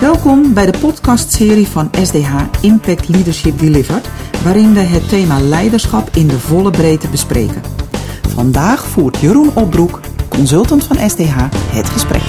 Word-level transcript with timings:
Welkom 0.00 0.54
bij 0.54 0.66
de 0.66 0.78
podcastserie 0.78 1.66
van 1.66 1.90
SDH 2.02 2.34
Impact 2.60 3.08
Leadership 3.08 3.58
Delivered, 3.58 4.10
waarin 4.44 4.72
we 4.72 4.80
het 4.80 5.08
thema 5.08 5.40
leiderschap 5.40 6.08
in 6.14 6.26
de 6.26 6.38
volle 6.38 6.70
breedte 6.70 7.08
bespreken. 7.08 7.62
Vandaag 8.28 8.86
voert 8.86 9.16
Jeroen 9.16 9.56
Opbroek, 9.56 10.00
consultant 10.28 10.84
van 10.84 11.10
SDH, 11.10 11.36
het 11.50 11.88
gesprek. 11.88 12.22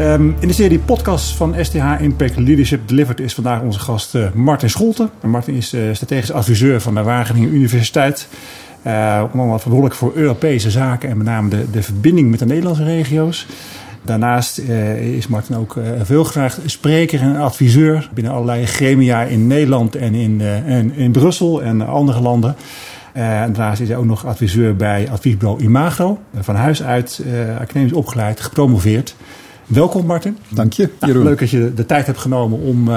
Um, 0.00 0.36
in 0.40 0.48
de 0.48 0.54
serie 0.54 0.78
podcast 0.78 1.36
van 1.36 1.54
STH 1.60 2.00
Impact 2.00 2.36
Leadership 2.36 2.88
Delivered 2.88 3.20
is 3.20 3.34
vandaag 3.34 3.62
onze 3.62 3.78
gast 3.78 4.14
uh, 4.14 4.32
Martin 4.32 4.70
Scholten. 4.70 5.10
Martin 5.22 5.54
is 5.54 5.74
uh, 5.74 5.94
strategisch 5.94 6.32
adviseur 6.32 6.80
van 6.80 6.94
de 6.94 7.02
Wageningen 7.02 7.54
Universiteit. 7.54 8.28
Uh, 8.86 8.92
onder 9.24 9.40
andere 9.40 9.58
verantwoordelijk 9.58 9.94
voor 9.94 10.12
Europese 10.14 10.70
zaken 10.70 11.08
en 11.08 11.16
met 11.16 11.26
name 11.26 11.48
de, 11.48 11.70
de 11.70 11.82
verbinding 11.82 12.30
met 12.30 12.38
de 12.38 12.46
Nederlandse 12.46 12.84
regio's. 12.84 13.46
Daarnaast 14.02 14.58
uh, 14.58 15.16
is 15.16 15.26
Martin 15.26 15.56
ook 15.56 15.74
uh, 15.74 15.84
veel 16.02 16.24
graag 16.24 16.58
spreker 16.64 17.20
en 17.20 17.36
adviseur 17.36 18.10
binnen 18.14 18.32
allerlei 18.32 18.66
gremia 18.66 19.22
in 19.22 19.46
Nederland 19.46 19.96
en 19.96 20.14
in, 20.14 20.40
uh, 20.40 20.76
en 20.76 20.94
in 20.94 21.12
Brussel 21.12 21.62
en 21.62 21.86
andere 21.86 22.20
landen. 22.20 22.56
en 23.12 23.52
daarnaast 23.52 23.80
is 23.80 23.88
hij 23.88 23.96
ook 23.96 24.04
nog 24.04 24.26
adviseur 24.26 24.76
bij 24.76 25.10
adviesbureau 25.10 25.62
Imago. 25.62 26.18
Van 26.40 26.54
huis 26.54 26.82
uit 26.82 27.22
academisch 27.58 27.92
opgeleid, 27.92 28.40
gepromoveerd. 28.40 29.14
Welkom 29.66 30.06
Martin. 30.06 30.38
Dank 30.48 30.72
je. 30.72 30.88
Nou, 31.00 31.22
leuk 31.22 31.38
dat 31.38 31.50
je 31.50 31.74
de 31.74 31.86
tijd 31.86 32.06
hebt 32.06 32.18
genomen 32.18 32.58
om 32.58 32.90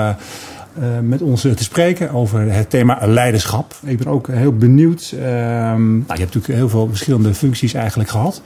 met 1.01 1.21
ons 1.21 1.41
te 1.41 1.63
spreken 1.63 2.11
over 2.11 2.53
het 2.53 2.69
thema 2.69 2.99
leiderschap. 3.05 3.75
Ik 3.83 3.97
ben 3.97 4.07
ook 4.07 4.27
heel 4.27 4.55
benieuwd. 4.55 5.11
Uh, 5.15 5.21
nou, 5.21 5.97
je 5.97 6.03
hebt 6.05 6.33
natuurlijk 6.33 6.53
heel 6.53 6.69
veel 6.69 6.87
verschillende 6.87 7.33
functies 7.33 7.73
eigenlijk 7.73 8.09
gehad 8.09 8.41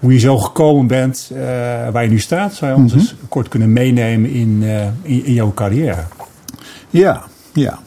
hoe 0.00 0.12
je 0.12 0.18
zo 0.18 0.38
gekomen 0.38 0.86
bent 0.86 1.30
uh, 1.32 1.38
waar 1.88 2.02
je 2.02 2.08
nu 2.08 2.18
staat. 2.18 2.54
Zou 2.54 2.70
je 2.70 2.76
ons 2.76 2.92
mm 2.92 2.98
-hmm. 2.98 3.08
eens 3.08 3.14
kort 3.28 3.48
kunnen 3.48 3.72
meenemen 3.72 4.30
in, 4.30 4.58
uh, 4.62 4.84
in, 5.02 5.24
in, 5.24 5.32
jouw 5.32 5.52
carrière? 5.54 6.04
Ja, 6.90 7.22
ja. 7.52 7.78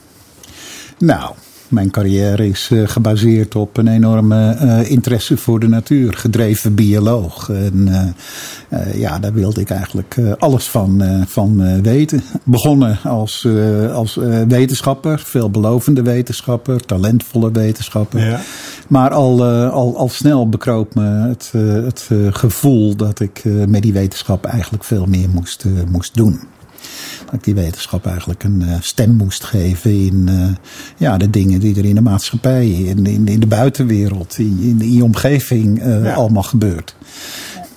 Nou, 0.98 1.34
mijn 1.74 1.92
carrière 1.92 2.48
is 2.48 2.70
uh, 2.72 2.88
gebaseerd 2.88 3.56
op 3.56 3.78
een 3.78 3.88
enorme 3.88 4.58
uh, 4.62 4.90
interesse 4.90 5.38
voor 5.38 5.60
de 5.60 5.68
natuur, 5.68 6.14
gedreven 6.14 6.76
bioloog. 6.76 7.50
En 7.50 7.88
uh, 7.88 9.00
ja, 9.00 9.20
daar 9.20 9.34
wilde 9.34 9.62
ik 9.62 9.70
eigenlijk 9.70 10.18
alles 10.38 10.68
van, 10.68 11.04
van 11.28 11.82
weten. 11.82 12.24
Begonnen 12.44 13.00
als, 13.04 13.48
als 13.94 14.20
wetenschapper, 14.48 15.20
veelbelovende 15.20 16.02
wetenschapper, 16.02 16.86
talentvolle 16.86 17.52
wetenschapper. 17.52 18.26
Ja. 18.26 18.40
Maar 18.88 19.12
al, 19.12 19.44
al, 19.70 19.98
al 19.98 20.10
snel 20.10 20.50
bekroop 20.50 20.96
me 20.96 21.04
het, 21.04 21.52
het 21.86 22.10
gevoel 22.30 22.96
dat 22.96 23.20
ik 23.20 23.44
met 23.68 23.82
die 23.82 23.94
wetenschap 23.94 24.46
eigenlijk 24.46 24.84
veel 24.84 25.06
meer 25.06 25.30
moest, 25.30 25.66
moest 25.92 26.16
doen 26.16 26.40
dat 27.34 27.44
die 27.44 27.56
wetenschap 27.56 28.06
eigenlijk 28.06 28.44
een 28.44 28.62
uh, 28.62 28.76
stem 28.80 29.12
moest 29.12 29.44
geven 29.44 29.92
in 29.92 30.28
uh, 30.30 30.46
ja, 30.98 31.18
de 31.18 31.30
dingen 31.30 31.60
die 31.60 31.76
er 31.78 31.86
in 31.86 31.96
de 31.96 32.02
maatschappij, 32.02 32.70
in, 32.70 33.06
in, 33.06 33.28
in 33.28 33.40
de 33.40 33.48
buitenwereld, 33.48 34.38
in, 34.38 34.58
in, 34.62 34.82
in 34.82 34.94
je 34.94 35.04
omgeving 35.04 35.84
ja. 35.84 36.14
allemaal 36.14 36.44
gebeurt. 36.44 36.96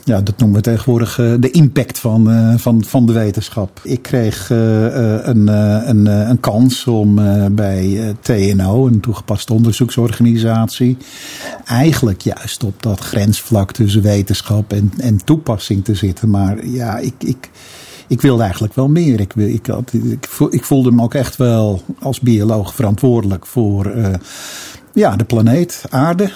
Ja, 0.04 0.20
dat 0.20 0.38
noemen 0.38 0.56
we 0.56 0.62
tegenwoordig 0.62 1.18
uh, 1.18 1.34
de 1.40 1.50
impact 1.50 1.98
van, 1.98 2.30
uh, 2.30 2.58
van, 2.58 2.84
van 2.84 3.06
de 3.06 3.12
wetenschap. 3.12 3.80
Ik 3.82 4.02
kreeg 4.02 4.50
uh, 4.50 4.56
een, 5.26 5.46
een, 5.88 6.06
een 6.06 6.40
kans 6.40 6.86
om 6.86 7.14
bij 7.54 8.14
TNO, 8.20 8.86
een 8.86 9.00
toegepaste 9.00 9.52
onderzoeksorganisatie, 9.52 10.96
eigenlijk 11.64 12.20
juist 12.20 12.64
op 12.64 12.82
dat 12.82 13.00
grensvlak 13.00 13.72
tussen 13.72 14.02
wetenschap 14.02 14.72
en, 14.72 14.92
en 14.96 15.24
toepassing 15.24 15.84
te 15.84 15.94
zitten. 15.94 16.30
Maar 16.30 16.66
ja, 16.66 16.98
ik, 16.98 17.14
ik, 17.18 17.50
ik 18.06 18.20
wilde 18.20 18.42
eigenlijk 18.42 18.74
wel 18.74 18.88
meer. 18.88 19.20
Ik, 19.20 19.34
ik, 19.34 19.68
ik, 20.50 20.64
voelde 20.64 20.90
me 20.90 21.02
ook 21.02 21.14
echt 21.14 21.36
wel 21.36 21.82
als 21.98 22.20
bioloog 22.20 22.74
verantwoordelijk 22.74 23.46
voor 23.46 23.92
uh, 23.96 24.14
ja, 24.92 25.16
de 25.16 25.24
planeet, 25.24 25.84
aarde 25.90 26.32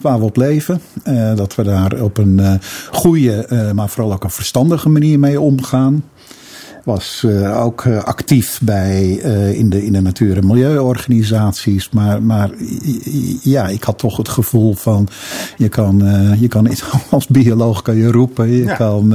waar 0.00 0.18
we 0.18 0.24
op 0.24 0.36
leven. 0.36 0.80
Uh, 1.08 1.36
dat 1.36 1.54
we 1.54 1.62
daar 1.62 2.02
op 2.02 2.18
een 2.18 2.38
uh, 2.38 2.54
goede, 2.90 3.70
maar 3.74 3.88
vooral 3.88 4.12
ook 4.12 4.24
een 4.24 4.30
verstandige 4.30 4.88
manier 4.88 5.18
mee 5.18 5.40
omgaan 5.40 6.02
was 6.84 7.22
uh, 7.26 7.64
ook 7.64 7.84
uh, 7.84 8.02
actief 8.02 8.60
bij, 8.62 9.20
uh, 9.24 9.58
in, 9.58 9.70
de, 9.70 9.84
in 9.84 9.92
de 9.92 10.00
natuur- 10.00 10.36
en 10.36 10.46
milieuorganisaties. 10.46 11.90
Maar, 11.90 12.22
maar 12.22 12.50
ja, 13.42 13.68
ik 13.68 13.82
had 13.82 13.98
toch 13.98 14.16
het 14.16 14.28
gevoel 14.28 14.74
van, 14.74 15.08
je 15.56 15.68
kan, 15.68 16.02
je 16.38 16.48
kan 16.48 16.68
als 17.10 17.26
bioloog 17.26 17.82
kan 17.82 17.96
je 17.96 18.10
roepen. 18.10 18.50
Je 18.50 18.64
ja. 18.64 18.74
kan... 18.74 19.08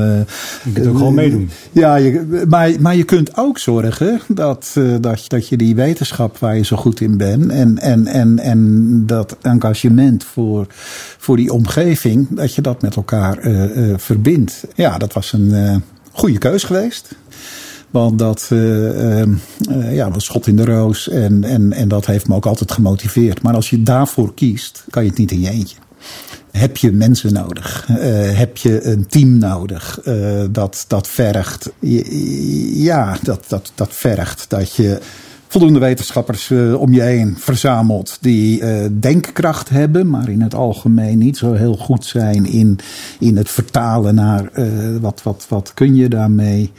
je 0.63 0.71
kunt 0.73 0.87
ook 0.87 0.97
gewoon 0.97 1.13
meedoen. 1.13 1.49
Ja, 1.71 1.95
je, 1.95 2.45
maar, 2.47 2.71
maar 2.79 2.95
je 2.95 3.03
kunt 3.03 3.37
ook 3.37 3.57
zorgen 3.57 4.19
dat, 4.27 4.75
dat, 4.99 5.23
dat 5.27 5.47
je 5.47 5.57
die 5.57 5.75
wetenschap 5.75 6.37
waar 6.37 6.55
je 6.55 6.65
zo 6.65 6.77
goed 6.77 7.01
in 7.01 7.17
bent 7.17 7.51
en, 7.51 7.77
en, 7.77 8.07
en, 8.07 8.39
en 8.39 9.03
dat 9.05 9.37
engagement 9.41 10.23
voor, 10.23 10.65
voor 11.17 11.35
die 11.35 11.53
omgeving, 11.53 12.27
dat 12.29 12.55
je 12.55 12.61
dat 12.61 12.81
met 12.81 12.95
elkaar 12.95 13.37
verbindt. 13.97 14.63
Ja, 14.75 14.97
dat 14.97 15.13
was 15.13 15.33
een 15.33 15.83
goede 16.11 16.37
keus 16.37 16.63
geweest. 16.63 17.15
Want 17.91 18.19
dat 18.19 18.49
uh, 18.53 19.19
uh, 19.19 19.27
ja, 19.91 20.11
was 20.11 20.25
schot 20.25 20.47
in 20.47 20.55
de 20.55 20.65
roos 20.65 21.09
en, 21.09 21.43
en, 21.43 21.73
en 21.73 21.87
dat 21.87 22.05
heeft 22.05 22.27
me 22.27 22.35
ook 22.35 22.45
altijd 22.45 22.71
gemotiveerd. 22.71 23.41
Maar 23.41 23.53
als 23.53 23.69
je 23.69 23.83
daarvoor 23.83 24.33
kiest, 24.33 24.85
kan 24.89 25.03
je 25.03 25.09
het 25.09 25.17
niet 25.17 25.31
in 25.31 25.39
je 25.39 25.49
eentje. 25.49 25.75
Heb 26.51 26.77
je 26.77 26.91
mensen 26.91 27.33
nodig? 27.33 27.87
Uh, 27.89 27.97
heb 28.37 28.57
je 28.57 28.83
een 28.83 29.07
team 29.07 29.37
nodig? 29.37 29.99
Dat, 30.51 30.85
dat 30.87 31.07
vergt. 31.07 31.71
Ja, 32.73 33.17
dat, 33.23 33.45
dat, 33.47 33.71
dat 33.75 33.89
vergt 33.91 34.45
dat 34.49 34.75
je 34.75 34.99
voldoende 35.47 35.79
wetenschappers 35.79 36.51
om 36.77 36.93
je 36.93 37.01
heen 37.01 37.35
verzamelt 37.37 38.17
die 38.21 38.63
denkkracht 38.99 39.69
hebben, 39.69 40.09
maar 40.09 40.29
in 40.29 40.41
het 40.41 40.55
algemeen 40.55 41.17
niet 41.17 41.37
zo 41.37 41.53
heel 41.53 41.75
goed 41.75 42.05
zijn 42.05 42.45
in, 42.45 42.79
in 43.19 43.37
het 43.37 43.49
vertalen 43.49 44.15
naar 44.15 44.51
wat, 45.01 45.23
wat, 45.23 45.45
wat 45.49 45.71
kun 45.73 45.95
je 45.95 46.09
daarmee. 46.09 46.71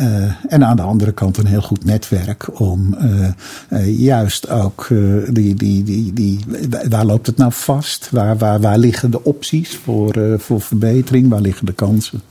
Uh, 0.00 0.32
en 0.48 0.64
aan 0.64 0.76
de 0.76 0.82
andere 0.82 1.12
kant 1.12 1.36
een 1.36 1.46
heel 1.46 1.60
goed 1.60 1.84
netwerk 1.84 2.60
om 2.60 2.96
uh, 3.00 3.28
uh, 3.70 3.98
juist 3.98 4.48
ook 4.48 4.86
die, 5.30 5.54
die, 5.54 5.82
die, 5.82 6.12
die, 6.12 6.40
waar 6.88 7.04
loopt 7.04 7.26
het 7.26 7.36
nou 7.36 7.52
vast? 7.52 8.10
Waar, 8.10 8.38
waar, 8.38 8.60
waar 8.60 8.78
liggen 8.78 9.10
de 9.10 9.24
opties 9.24 9.76
voor, 9.76 10.36
voor 10.38 10.60
verbetering? 10.60 11.28
Waar 11.28 11.40
liggen 11.40 11.66
de 11.66 11.72
kansen? 11.72 12.22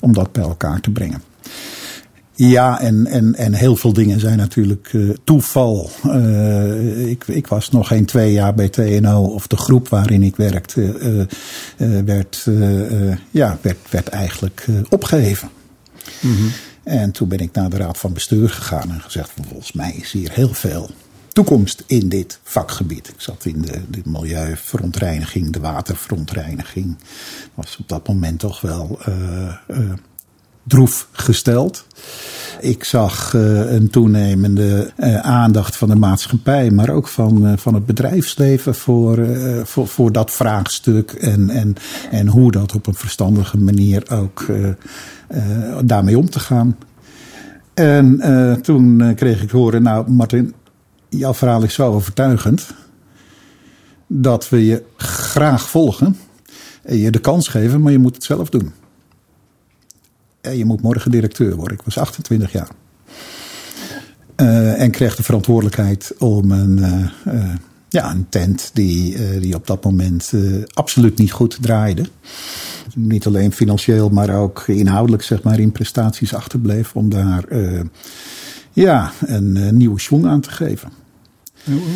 Om 0.00 0.12
dat 0.12 0.32
bij 0.32 0.42
elkaar 0.42 0.80
te 0.80 0.90
brengen. 0.90 1.22
Ja, 2.32 2.80
en, 2.80 3.06
en, 3.06 3.34
en 3.34 3.52
heel 3.52 3.76
veel 3.76 3.92
dingen 3.92 4.20
zijn 4.20 4.38
natuurlijk 4.38 4.90
toeval. 5.24 5.90
Ik, 7.06 7.24
ik 7.26 7.46
was 7.46 7.70
nog 7.70 7.88
geen 7.88 8.04
twee 8.04 8.32
jaar 8.32 8.54
bij 8.54 8.68
TNO, 8.68 9.24
of 9.24 9.46
de 9.46 9.56
groep 9.56 9.88
waarin 9.88 10.22
ik 10.22 10.36
werkte, 10.36 11.26
werd, 12.04 12.46
ja, 13.30 13.58
werd, 13.60 13.78
werd 13.90 14.08
eigenlijk 14.08 14.66
opgeheven. 14.88 15.48
Mm. 16.20 16.50
En 16.84 17.10
toen 17.10 17.28
ben 17.28 17.38
ik 17.38 17.52
naar 17.52 17.70
de 17.70 17.76
raad 17.76 17.98
van 17.98 18.12
bestuur 18.12 18.50
gegaan 18.50 18.90
en 18.90 19.00
gezegd: 19.00 19.30
volgens 19.42 19.72
mij 19.72 19.92
is 19.92 20.12
hier 20.12 20.32
heel 20.32 20.54
veel 20.54 20.90
toekomst 21.28 21.84
in 21.86 22.08
dit 22.08 22.38
vakgebied. 22.42 23.08
Ik 23.08 23.20
zat 23.20 23.44
in 23.44 23.62
de, 23.62 23.80
de 23.90 24.02
milieuverontreiniging, 24.04 25.52
de 25.52 25.60
waterverontreiniging. 25.60 26.96
Was 27.54 27.76
op 27.76 27.88
dat 27.88 28.08
moment 28.08 28.38
toch 28.38 28.60
wel 28.60 28.98
droef 30.64 31.08
gesteld. 31.12 31.86
Ik 32.60 32.84
zag 32.84 33.32
uh, 33.32 33.72
een 33.72 33.90
toenemende 33.90 34.92
uh, 34.98 35.16
aandacht 35.16 35.76
van 35.76 35.88
de 35.88 35.96
maatschappij, 35.96 36.70
maar 36.70 36.88
ook 36.88 37.08
van, 37.08 37.46
uh, 37.46 37.52
van 37.56 37.74
het 37.74 37.86
bedrijfsleven 37.86 38.74
voor, 38.74 39.26
voor, 39.64 39.88
voor 39.88 40.12
dat 40.12 40.30
vraagstuk. 40.30 41.10
En, 41.12 41.50
en, 41.50 41.74
en 42.10 42.26
hoe 42.26 42.52
dat 42.52 42.74
op 42.74 42.86
een 42.86 42.94
verstandige 42.94 43.58
manier 43.58 44.10
ook 44.10 44.46
daarmee 45.84 46.18
om 46.18 46.30
te 46.30 46.40
gaan. 46.40 46.76
En 47.74 48.20
toen 48.62 49.14
kreeg 49.14 49.42
ik 49.42 49.50
horen, 49.50 49.82
nou 49.82 50.10
Martin, 50.10 50.54
jouw 51.08 51.34
verhaal 51.34 51.62
is 51.62 51.74
zo 51.74 51.92
overtuigend 51.92 52.74
dat 54.06 54.48
we 54.48 54.64
je 54.64 54.82
graag 54.96 55.68
volgen 55.68 56.16
en 56.82 56.96
je 56.96 57.10
de 57.10 57.18
kans 57.18 57.48
geven, 57.48 57.80
maar 57.80 57.92
je 57.92 57.98
moet 57.98 58.14
het 58.14 58.24
zelf 58.24 58.48
doen 58.48 58.72
je 60.52 60.64
moet 60.64 60.82
morgen 60.82 61.10
directeur 61.10 61.56
worden. 61.56 61.76
Ik 61.78 61.84
was 61.84 61.98
28 61.98 62.52
jaar. 62.52 62.68
Uh, 64.36 64.80
en 64.80 64.90
kreeg 64.90 65.16
de 65.16 65.22
verantwoordelijkheid 65.22 66.14
om 66.18 66.50
een, 66.50 66.78
uh, 66.78 67.34
uh, 67.34 67.54
ja, 67.88 68.10
een 68.10 68.26
tent 68.28 68.70
die, 68.72 69.38
die 69.40 69.54
op 69.54 69.66
dat 69.66 69.84
moment 69.84 70.32
absoluut 70.72 71.18
niet 71.18 71.32
goed 71.32 71.58
draaide. 71.60 72.04
Niet 72.94 73.26
alleen 73.26 73.52
financieel, 73.52 74.08
maar 74.08 74.36
ook 74.36 74.64
inhoudelijk 74.66 75.22
zeg 75.22 75.42
maar, 75.42 75.58
in 75.58 75.72
prestaties 75.72 76.34
achterbleef. 76.34 76.96
Om 76.96 77.08
daar 77.08 77.44
ja, 78.72 79.12
een 79.26 79.76
nieuwe 79.76 80.00
schwung 80.00 80.26
aan 80.26 80.40
te 80.40 80.50
geven. 80.50 81.03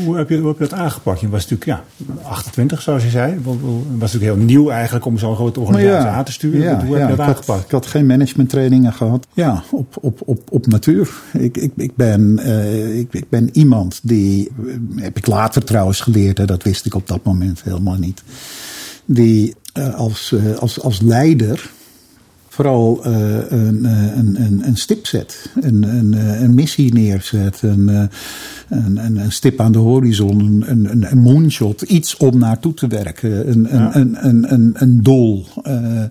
Hoe, 0.04 0.16
heb 0.16 0.28
je, 0.28 0.38
hoe 0.38 0.48
heb 0.48 0.58
je 0.58 0.68
dat 0.68 0.78
aangepakt? 0.78 1.20
Je 1.20 1.28
was 1.28 1.48
natuurlijk 1.48 1.86
ja, 1.98 2.06
28, 2.22 2.82
zoals 2.82 3.02
je 3.02 3.10
zei. 3.10 3.32
Het 3.32 3.44
was 3.44 4.12
natuurlijk 4.12 4.22
heel 4.22 4.44
nieuw 4.44 4.70
eigenlijk 4.70 5.04
om 5.04 5.18
zo'n 5.18 5.34
grote 5.34 5.60
organisatie 5.60 6.08
aan 6.08 6.24
te 6.24 6.32
sturen. 6.32 6.60
Ja, 6.60 6.84
hoe 6.84 6.96
heb 6.96 7.08
je 7.08 7.16
dat 7.16 7.26
ik 7.26 7.32
aangepakt? 7.32 7.46
Had, 7.46 7.64
ik 7.64 7.70
had 7.70 7.86
geen 7.86 8.06
managementtrainingen 8.06 8.92
gehad. 8.92 9.26
Ja, 9.32 9.62
op, 9.70 9.96
op, 10.00 10.20
op, 10.24 10.40
op 10.50 10.66
natuur. 10.66 11.10
Ik, 11.32 11.56
ik, 11.56 11.72
ik, 11.76 11.96
ben, 11.96 12.40
uh, 12.40 12.98
ik, 12.98 13.14
ik 13.14 13.28
ben 13.28 13.48
iemand 13.52 14.00
die, 14.02 14.50
heb 14.96 15.16
ik 15.16 15.26
later 15.26 15.64
trouwens 15.64 16.00
geleerd, 16.00 16.38
hè, 16.38 16.44
dat 16.44 16.62
wist 16.62 16.86
ik 16.86 16.94
op 16.94 17.06
dat 17.06 17.24
moment 17.24 17.62
helemaal 17.62 17.96
niet. 17.96 18.22
Die 19.04 19.54
uh, 19.74 19.94
als, 19.94 20.32
uh, 20.34 20.56
als, 20.56 20.80
als 20.80 21.00
leider 21.00 21.70
vooral 22.58 23.06
uh, 23.06 23.12
een, 23.48 23.84
een, 23.84 24.36
een, 24.42 24.60
een, 24.66 24.76
stip 24.76 25.06
zet, 25.06 25.50
een, 25.60 25.82
een, 25.82 26.12
een 26.42 26.54
missie 26.54 26.92
neerzet, 26.92 27.62
een, 27.62 27.88
een, 28.68 28.96
een, 28.96 29.32
stip 29.32 29.60
aan 29.60 29.72
de 29.72 29.78
horizon, 29.78 30.40
een, 30.40 30.90
een, 30.90 31.10
een 31.10 31.18
moonshot, 31.18 31.82
iets 31.82 32.16
om 32.16 32.38
naartoe 32.38 32.74
te 32.74 32.86
werken, 32.86 33.50
een, 33.50 33.68
ja. 33.70 33.96
een, 33.96 34.26
een, 34.26 34.52
een, 34.52 34.70
een 34.74 35.02
doel, 35.02 35.46
uh, 35.66 35.72
uh, 35.72 36.06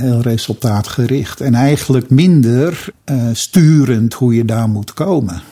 heel 0.00 0.20
resultaatgericht. 0.20 1.40
En 1.40 1.54
eigenlijk 1.54 2.10
minder 2.10 2.92
sturend 3.32 4.14
hoe 4.14 4.34
je 4.34 4.44
daar 4.44 4.68
moet 4.68 4.94
komen. 4.94 5.42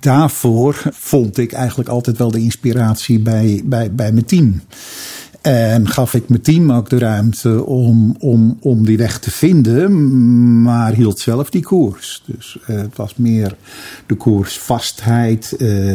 daarvoor 0.00 0.82
vond 0.90 1.38
ik 1.38 1.52
eigenlijk 1.52 1.88
altijd 1.88 2.18
wel 2.18 2.30
de 2.30 2.40
inspiratie 2.40 3.20
bij, 3.20 3.62
bij, 3.64 3.94
bij 3.94 4.12
mijn 4.12 4.24
team. 4.24 4.60
En 5.42 5.88
gaf 5.88 6.14
ik 6.14 6.28
mijn 6.28 6.42
team 6.42 6.72
ook 6.72 6.90
de 6.90 6.98
ruimte 6.98 7.64
om, 7.64 8.16
om, 8.18 8.56
om 8.60 8.84
die 8.84 8.96
weg 8.96 9.18
te 9.18 9.30
vinden, 9.30 10.62
maar 10.62 10.92
hield 10.92 11.18
zelf 11.18 11.50
die 11.50 11.62
koers. 11.62 12.22
Dus 12.26 12.58
uh, 12.68 12.76
het 12.76 12.96
was 12.96 13.16
meer 13.16 13.56
de 14.06 14.14
koersvastheid. 14.14 15.54
Uh, 15.58 15.94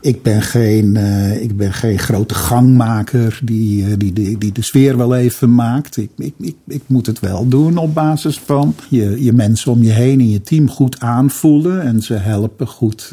ik, 0.00 0.22
ben 0.22 0.42
geen, 0.42 0.94
uh, 0.94 1.42
ik 1.42 1.56
ben 1.56 1.72
geen 1.72 1.98
grote 1.98 2.34
gangmaker 2.34 3.40
die, 3.44 3.96
die, 3.96 4.12
die, 4.12 4.38
die 4.38 4.52
de 4.52 4.62
sfeer 4.62 4.96
wel 4.96 5.14
even 5.14 5.54
maakt. 5.54 5.96
Ik, 5.96 6.10
ik, 6.16 6.34
ik, 6.40 6.56
ik 6.66 6.82
moet 6.86 7.06
het 7.06 7.20
wel 7.20 7.48
doen 7.48 7.76
op 7.76 7.94
basis 7.94 8.38
van 8.38 8.74
je, 8.88 9.24
je 9.24 9.32
mensen 9.32 9.72
om 9.72 9.82
je 9.82 9.92
heen 9.92 10.20
en 10.20 10.30
je 10.30 10.40
team 10.40 10.70
goed 10.70 11.00
aanvoelen 11.00 11.82
en 11.82 12.02
ze 12.02 12.14
helpen 12.14 12.66
goed, 12.66 13.12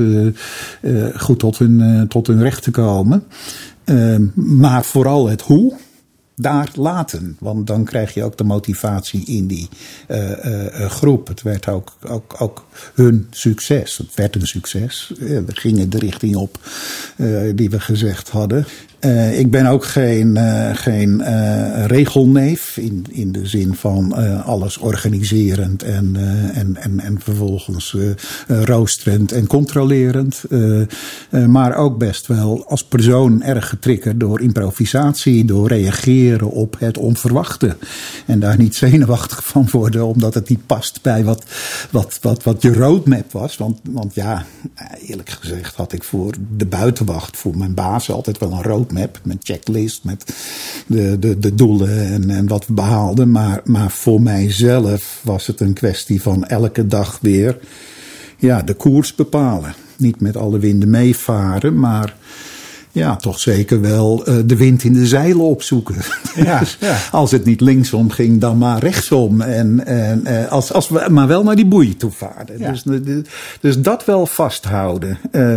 goed 1.15 1.39
tot, 1.39 1.57
hun, 1.57 2.07
tot 2.07 2.27
hun 2.27 2.41
recht 2.41 2.63
te 2.63 2.71
komen. 2.71 3.23
Uh, 3.85 4.15
maar 4.33 4.83
vooral 4.83 5.29
het 5.29 5.41
hoe 5.41 5.73
daar 6.35 6.69
laten. 6.75 7.37
Want 7.39 7.67
dan 7.67 7.83
krijg 7.83 8.13
je 8.13 8.23
ook 8.23 8.37
de 8.37 8.43
motivatie 8.43 9.25
in 9.25 9.47
die 9.47 9.69
uh, 10.07 10.45
uh, 10.45 10.89
groep. 10.89 11.27
Het 11.27 11.41
werd 11.41 11.67
ook, 11.67 11.97
ook, 12.07 12.35
ook 12.39 12.65
hun 12.93 13.27
succes. 13.29 13.97
Het 13.97 14.15
werd 14.15 14.35
een 14.35 14.47
succes. 14.47 15.13
we 15.17 15.43
gingen 15.47 15.89
de 15.89 15.99
richting 15.99 16.35
op 16.35 16.59
die 17.55 17.69
we 17.69 17.79
gezegd 17.79 18.29
hadden. 18.29 18.65
Uh, 19.05 19.39
ik 19.39 19.51
ben 19.51 19.65
ook 19.65 19.85
geen, 19.85 20.35
uh, 20.35 20.69
geen 20.73 21.19
uh, 21.19 21.85
regelneef 21.85 22.77
in, 22.77 23.05
in 23.09 23.31
de 23.31 23.47
zin 23.47 23.75
van 23.75 24.13
alles 24.43 24.77
organiserend 24.77 25.83
en, 25.83 26.15
en, 26.53 26.75
en, 26.75 26.99
en 26.99 27.19
vervolgens 27.19 27.95
roosterend 28.47 29.31
en 29.31 29.47
controlerend. 29.47 30.43
maar 31.47 31.75
ook 31.75 31.97
best 31.97 32.27
wel 32.27 32.65
als 32.67 32.83
persoon 32.83 33.43
erg 33.43 33.69
getriggerd 33.69 34.19
door 34.19 34.41
improvisatie, 34.41 35.45
door 35.45 35.67
reageren 35.67 36.49
op 36.49 36.75
het 36.79 36.97
onverwachte. 36.97 37.77
En 38.25 38.39
daar 38.39 38.57
niet 38.57 38.75
zenuwachtig 38.75 39.45
van 39.45 39.67
worden 39.71 40.05
omdat 40.05 40.33
het 40.33 40.49
niet 40.49 40.65
past 40.65 41.01
bij 41.01 41.23
wat, 41.23 41.43
wat, 41.91 42.17
wat, 42.21 42.43
wat 42.43 42.61
je 42.61 42.73
roadmap 42.73 43.31
was. 43.31 43.57
Want, 43.57 43.79
want 43.83 44.13
ja, 44.13 44.45
eerlijk 44.99 45.29
gezegd 45.29 45.75
had 45.75 45.93
ik 45.93 46.03
voor 46.03 46.33
de 46.57 46.65
buitenwacht, 46.65 47.37
voor 47.37 47.57
mijn 47.57 47.73
baas 47.73 48.11
altijd 48.11 48.37
wel 48.37 48.51
een 48.51 48.63
roadmap 48.63 48.93
met 49.23 49.37
checklist, 49.43 50.03
met 50.03 50.35
de, 50.87 51.19
de, 51.19 51.39
de 51.39 51.55
doelen 51.55 52.07
en, 52.07 52.29
en 52.29 52.47
wat 52.47 52.67
we 52.67 52.73
behaalden. 52.73 53.31
Maar, 53.31 53.61
maar 53.63 53.91
voor 53.91 54.21
mijzelf 54.21 55.21
was 55.23 55.47
het 55.47 55.59
een 55.59 55.73
kwestie 55.73 56.21
van 56.21 56.45
elke 56.45 56.87
dag 56.87 57.19
weer 57.21 57.57
ja, 58.37 58.61
de 58.61 58.73
koers 58.73 59.15
bepalen. 59.15 59.73
Niet 59.97 60.21
met 60.21 60.37
alle 60.37 60.59
winden 60.59 60.89
meevaren, 60.89 61.79
maar 61.79 62.15
ja, 62.95 63.15
toch 63.15 63.39
zeker 63.39 63.81
wel 63.81 64.29
uh, 64.29 64.35
de 64.45 64.55
wind 64.55 64.83
in 64.83 64.93
de 64.93 65.07
zeilen 65.07 65.45
opzoeken. 65.45 65.95
Ja, 66.35 66.59
dus 66.59 66.77
ja. 66.79 66.97
Als 67.11 67.31
het 67.31 67.45
niet 67.45 67.61
linksom 67.61 68.09
ging, 68.09 68.41
dan 68.41 68.57
maar 68.57 68.79
rechtsom. 68.79 69.41
En, 69.41 69.85
en 69.85 70.23
uh, 70.27 70.51
als, 70.51 70.73
als 70.73 70.89
we 70.89 71.07
maar 71.09 71.27
wel 71.27 71.43
naar 71.43 71.55
die 71.55 71.65
boei 71.65 71.97
toe 71.97 72.11
varen. 72.11 72.59
Ja. 72.59 72.71
Dus, 72.71 72.83
dus 73.61 73.81
dat 73.81 74.05
wel 74.05 74.25
vasthouden. 74.25 75.17
Uh, 75.31 75.53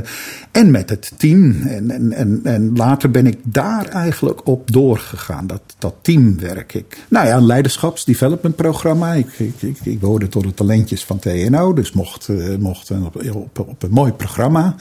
en 0.51 0.71
met 0.71 0.91
het 0.91 1.13
team. 1.17 1.63
En, 1.63 1.91
en, 1.91 2.13
en, 2.13 2.41
en 2.43 2.73
later 2.77 3.11
ben 3.11 3.27
ik 3.27 3.39
daar 3.43 3.87
eigenlijk 3.87 4.47
op 4.47 4.73
doorgegaan. 4.73 5.47
Dat, 5.47 5.63
dat 5.79 5.95
teamwerk. 6.03 6.75
Ik, 6.75 6.99
nou 7.09 7.27
ja, 7.27 7.37
een 7.37 7.47
leiderschapsdevelopmentprogramma. 7.47 9.13
Ik, 9.13 9.39
ik, 9.39 9.63
ik, 9.63 9.79
ik 9.83 10.01
behoorde 10.01 10.29
tot 10.29 10.43
de 10.43 10.55
talentjes 10.55 11.05
van 11.05 11.19
TNO. 11.19 11.73
Dus 11.73 11.93
mocht, 11.93 12.29
mocht 12.59 12.91
op, 12.91 13.23
op, 13.35 13.59
op 13.59 13.83
een 13.83 13.91
mooi 13.91 14.13
programma. 14.13 14.75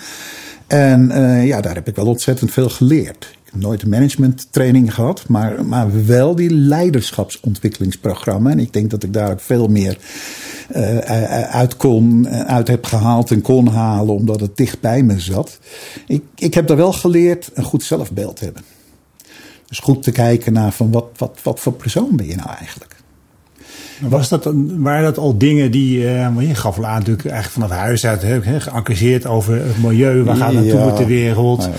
En 0.68 1.12
uh, 1.12 1.48
ja, 1.48 1.62
daar 1.62 1.76
heb 1.76 1.88
ik 1.88 1.96
wel 1.96 2.06
ontzettend 2.06 2.52
veel 2.52 2.70
geleerd. 2.70 3.30
Ik 3.32 3.54
heb 3.54 3.62
nooit 3.62 3.86
managementtraining 3.86 4.94
gehad, 4.94 5.28
maar, 5.28 5.66
maar 5.66 6.06
wel 6.06 6.36
die 6.36 6.54
leiderschapsontwikkelingsprogramma. 6.54 8.52
En 8.52 8.60
ik 8.60 8.74
denk 8.74 8.90
dat 8.90 9.04
ik 9.04 9.14
daar 9.14 9.32
ook 9.32 9.40
veel 9.40 9.68
meer 9.68 9.98
uh, 10.76 10.98
uit, 11.42 11.78
kon, 11.78 12.30
uit 12.30 12.68
heb 12.68 12.86
gehaald 12.86 13.32
en 13.32 13.42
kon 13.42 13.68
halen, 13.68 14.16
omdat 14.16 14.40
het 14.40 14.58
dicht 14.58 14.80
bij 14.80 15.04
me 15.04 15.20
zat. 15.20 15.60
Ik, 16.08 16.24
ik 16.36 16.54
heb 16.54 16.68
daar 16.68 16.78
wel 16.78 16.94
geleerd 16.94 17.50
een 17.54 17.64
goed 17.64 17.84
zelfbeeld 17.84 18.40
hebben. 18.40 18.64
Dus 19.68 19.80
goed 19.80 20.04
te 20.04 20.12
kijken 20.12 20.54
naar 20.54 20.72
van 20.72 20.92
wat, 20.92 21.06
wat, 21.18 21.40
wat 21.44 21.60
voor 21.60 21.74
persoon 21.74 22.16
ben 22.16 22.28
je 22.28 22.36
nou 22.36 22.50
eigenlijk. 22.50 22.96
Was 24.00 24.30
dat, 24.30 24.50
waren 24.78 25.04
dat 25.04 25.18
al 25.18 25.38
dingen 25.38 25.72
die, 25.72 26.00
uh, 26.00 26.30
je 26.40 26.56
gaf 26.56 26.78
al 26.78 26.86
aan 26.86 27.00
natuurlijk 27.00 27.28
eigenlijk 27.28 27.54
vanaf 27.54 27.80
huis 27.84 28.06
uit, 28.06 28.22
he, 28.22 28.62
geëngageerd 28.62 29.26
over 29.26 29.66
het 29.66 29.82
milieu, 29.82 30.24
waar 30.24 30.36
gaat 30.36 30.54
naartoe 30.54 30.86
met 30.86 30.98
de 30.98 31.06
wereld? 31.06 31.70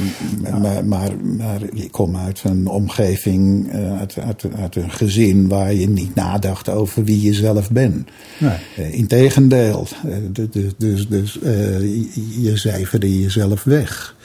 Maar, 0.42 0.60
maar, 0.60 0.84
maar, 0.84 1.10
maar, 1.36 1.60
ik 1.72 1.92
kom 1.92 2.16
uit 2.16 2.40
een 2.44 2.66
omgeving, 2.66 3.74
uh, 3.74 3.98
uit, 3.98 4.16
uit, 4.26 4.44
uit, 4.60 4.76
een 4.76 4.90
gezin 4.90 5.48
waar 5.48 5.74
je 5.74 5.88
niet 5.88 6.14
nadacht 6.14 6.68
over 6.68 7.04
wie 7.04 7.22
je 7.22 7.34
zelf 7.34 7.70
bent. 7.70 8.08
Nee. 8.38 8.56
Uh, 8.78 8.94
Integendeel, 8.94 9.86
dus, 10.32 10.74
dus, 10.76 11.08
dus 11.08 11.38
je 12.40 12.52
cijferde 12.54 13.20
jezelf 13.20 13.64
weg 13.64 14.16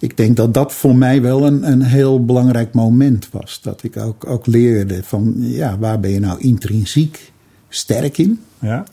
ik 0.00 0.16
denk 0.16 0.36
dat 0.36 0.54
dat 0.54 0.72
voor 0.72 0.96
mij 0.96 1.22
wel 1.22 1.46
een, 1.46 1.70
een 1.70 1.82
heel 1.82 2.24
belangrijk 2.24 2.74
moment 2.74 3.28
was. 3.30 3.60
Dat 3.62 3.82
ik 3.82 3.96
ook, 3.96 4.26
ook 4.26 4.46
leerde 4.46 5.02
van, 5.02 5.34
ja, 5.36 5.78
waar 5.78 6.00
ben 6.00 6.10
je 6.10 6.20
nou 6.20 6.40
intrinsiek 6.40 7.32
sterk 7.68 8.18
in? 8.18 8.40
Ja. 8.58 8.84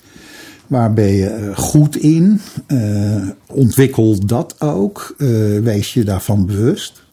Waar 0.67 0.93
ben 0.93 1.11
je 1.11 1.51
goed 1.55 1.95
in? 1.95 2.39
Uh, 2.67 3.27
ontwikkel 3.45 4.25
dat 4.25 4.55
ook. 4.61 5.15
Uh, 5.17 5.59
wees 5.59 5.93
je 5.93 6.03
daarvan 6.03 6.45
bewust. 6.45 7.03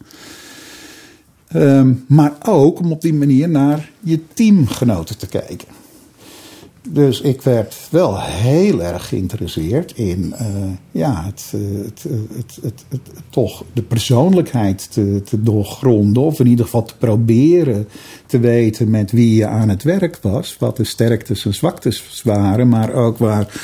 Um, 1.54 2.04
maar 2.08 2.32
ook 2.42 2.78
om 2.78 2.92
op 2.92 3.00
die 3.00 3.14
manier 3.14 3.48
naar 3.48 3.90
je 4.00 4.20
teamgenoten 4.34 5.18
te 5.18 5.26
kijken. 5.26 5.68
Dus 6.88 7.20
ik 7.20 7.42
werd 7.42 7.88
wel 7.90 8.20
heel 8.20 8.82
erg 8.82 9.08
geïnteresseerd 9.08 9.92
in 9.96 10.34
uh, 10.40 10.46
ja, 10.90 11.24
het, 11.24 11.52
het, 11.84 12.04
het, 12.36 12.58
het, 12.88 13.00
toch 13.30 13.64
de 13.72 13.82
persoonlijkheid 13.82 14.92
te, 14.92 15.22
doorgronden. 15.38 16.22
Of 16.22 16.40
in 16.40 16.46
ieder 16.46 16.64
geval 16.64 16.84
te 16.84 16.96
proberen 16.96 17.88
te 18.26 18.38
weten 18.38 18.90
met 18.90 19.12
wie 19.12 19.34
je 19.34 19.46
aan 19.46 19.68
het 19.68 19.82
werk 19.82 20.18
was. 20.22 20.56
Wat 20.58 20.76
de 20.76 20.84
sterktes 20.84 21.44
en 21.44 21.54
zwaktes 21.54 22.22
waren. 22.24 22.68
Maar 22.68 22.92
ook 22.92 23.18
waar, 23.18 23.60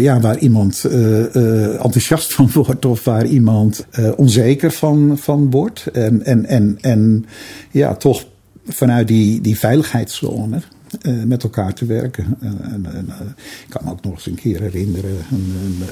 ja, 0.00 0.20
waar 0.20 0.38
iemand 0.38 0.84
enthousiast 0.84 2.34
van 2.34 2.50
wordt. 2.64 2.84
Of 2.84 3.04
waar 3.04 3.26
iemand 3.26 3.86
onzeker 4.16 4.70
van, 4.70 5.18
van 5.18 5.50
wordt. 5.50 5.86
En, 5.86 6.24
en, 6.24 6.46
en, 6.46 6.78
en 6.80 7.26
ja, 7.70 7.94
toch 7.94 8.24
vanuit 8.66 9.08
die, 9.08 9.40
die 9.40 9.58
veiligheidszone 9.58 10.62
uh, 11.02 11.22
met 11.22 11.42
elkaar 11.42 11.74
te 11.74 11.84
werken. 11.84 12.36
Uh, 12.42 12.50
en, 12.50 12.86
uh, 13.08 13.20
ik 13.40 13.66
kan 13.68 13.84
me 13.84 13.90
ook 13.90 14.02
nog 14.02 14.12
eens 14.12 14.26
een 14.26 14.34
keer 14.34 14.60
herinneren, 14.60 15.16
een, 15.30 15.82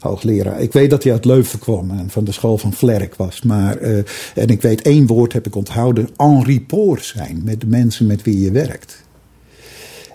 hoogleraar. 0.00 0.60
Ik 0.60 0.72
weet 0.72 0.90
dat 0.90 1.02
hij 1.02 1.12
uit 1.12 1.24
Leuven 1.24 1.58
kwam 1.58 1.90
en 1.90 2.10
van 2.10 2.24
de 2.24 2.32
school 2.32 2.58
van 2.58 2.72
Vlerk 2.72 3.14
was. 3.14 3.42
Maar, 3.42 3.76
en 4.34 4.48
ik 4.48 4.62
weet 4.62 4.82
één 4.82 5.06
woord 5.06 5.32
heb 5.32 5.46
ik 5.46 5.54
onthouden, 5.54 6.08
en 6.16 6.44
rapport 6.46 7.04
zijn 7.04 7.40
met 7.44 7.60
de 7.60 7.66
mensen 7.66 8.06
met 8.06 8.22
wie 8.22 8.40
je 8.40 8.50
werkt. 8.50 9.06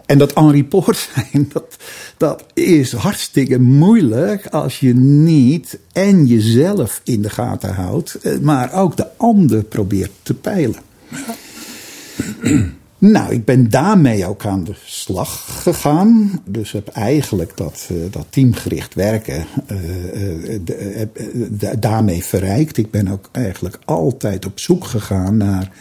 En 0.05 0.17
dat 0.17 0.33
en 0.33 0.55
rapport 0.55 0.97
zijn, 1.15 1.49
dat, 1.53 1.77
dat 2.17 2.45
is 2.53 2.91
hartstikke 2.91 3.59
moeilijk 3.59 4.47
als 4.47 4.79
je 4.79 4.95
niet 4.95 5.79
en 5.91 6.25
jezelf 6.25 7.01
in 7.03 7.21
de 7.21 7.29
gaten 7.29 7.73
houdt, 7.73 8.41
maar 8.41 8.73
ook 8.73 8.97
de 8.97 9.17
ander 9.17 9.63
probeert 9.63 10.11
te 10.23 10.33
peilen. 10.33 10.81
Nou, 13.11 13.33
ik 13.33 13.45
ben 13.45 13.69
daarmee 13.69 14.25
ook 14.25 14.45
aan 14.45 14.63
de 14.63 14.73
slag 14.85 15.61
gegaan. 15.61 16.41
Dus 16.45 16.71
heb 16.71 16.87
eigenlijk 16.87 17.57
dat, 17.57 17.89
uh, 17.91 17.97
dat 18.11 18.25
teamgericht 18.29 18.93
werken 18.93 19.45
uh, 19.71 20.53
uh, 20.53 21.69
daarmee 21.79 22.23
verrijkt. 22.23 22.77
Ik 22.77 22.91
ben 22.91 23.07
ook 23.07 23.29
eigenlijk 23.31 23.79
altijd 23.85 24.45
op 24.45 24.59
zoek 24.59 24.85
gegaan 24.85 25.37
naar 25.37 25.71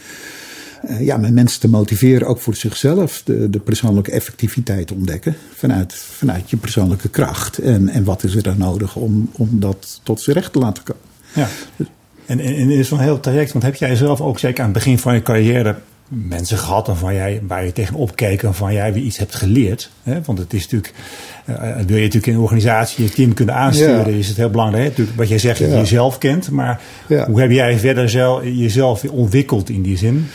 ja, 0.99 1.17
mijn 1.17 1.33
mensen 1.33 1.59
te 1.59 1.69
motiveren, 1.69 2.27
ook 2.27 2.39
voor 2.39 2.55
zichzelf, 2.55 3.21
de, 3.25 3.49
de 3.49 3.59
persoonlijke 3.59 4.11
effectiviteit 4.11 4.91
ontdekken. 4.91 5.35
Vanuit, 5.55 5.93
vanuit 5.93 6.49
je 6.49 6.57
persoonlijke 6.57 7.09
kracht. 7.09 7.57
En, 7.57 7.89
en 7.89 8.03
wat 8.03 8.23
is 8.23 8.35
er 8.35 8.43
dan 8.43 8.57
nodig 8.57 8.95
om, 8.95 9.29
om 9.31 9.49
dat 9.51 9.99
tot 10.03 10.21
z'n 10.21 10.31
recht 10.31 10.53
te 10.53 10.59
laten 10.59 10.83
komen. 10.83 11.03
Ja. 11.33 11.47
En, 12.25 12.39
en, 12.39 12.55
en 12.55 12.69
is 12.69 12.87
zo'n 12.87 12.99
heel 12.99 13.19
traject, 13.19 13.51
want 13.51 13.65
heb 13.65 13.75
jij 13.75 13.95
zelf 13.95 14.21
ook 14.21 14.39
zeker 14.39 14.59
aan 14.59 14.69
het 14.69 14.77
begin 14.77 14.99
van 14.99 15.13
je 15.13 15.21
carrière 15.21 15.75
mensen 16.27 16.57
gehad 16.57 16.87
waarvan 16.87 17.13
jij, 17.13 17.41
waar 17.47 17.65
je 17.65 17.71
tegenop 17.71 18.15
keek 18.15 18.43
en 18.43 18.53
van 18.53 18.73
jij 18.73 18.93
weer 18.93 19.03
iets 19.03 19.17
hebt 19.17 19.35
geleerd. 19.35 19.89
Hè? 20.03 20.21
Want 20.21 20.37
het 20.37 20.53
is 20.53 20.61
natuurlijk, 20.61 20.93
uh, 21.49 21.55
wil 21.55 21.95
je 21.95 22.03
natuurlijk 22.03 22.27
in 22.27 22.33
een 22.33 22.39
organisatie 22.39 23.03
je 23.03 23.09
team 23.09 23.33
kunnen 23.33 23.55
aansturen, 23.55 24.11
ja. 24.11 24.17
is 24.17 24.27
het 24.27 24.37
heel 24.37 24.49
belangrijk. 24.49 24.83
Hè? 24.83 24.89
Natuurlijk, 24.89 25.17
wat 25.17 25.29
jij 25.29 25.37
zegt, 25.37 25.59
dat 25.59 25.69
je 25.69 25.75
jezelf 25.75 26.17
kent. 26.17 26.49
Maar 26.49 26.81
hoe 27.07 27.39
heb 27.39 27.51
jij 27.51 27.79
verder 27.79 28.09
zelf, 28.09 28.43
jezelf 28.43 29.03
ontwikkeld 29.03 29.69
in 29.69 29.81
die 29.81 29.97
zin? 29.97 30.27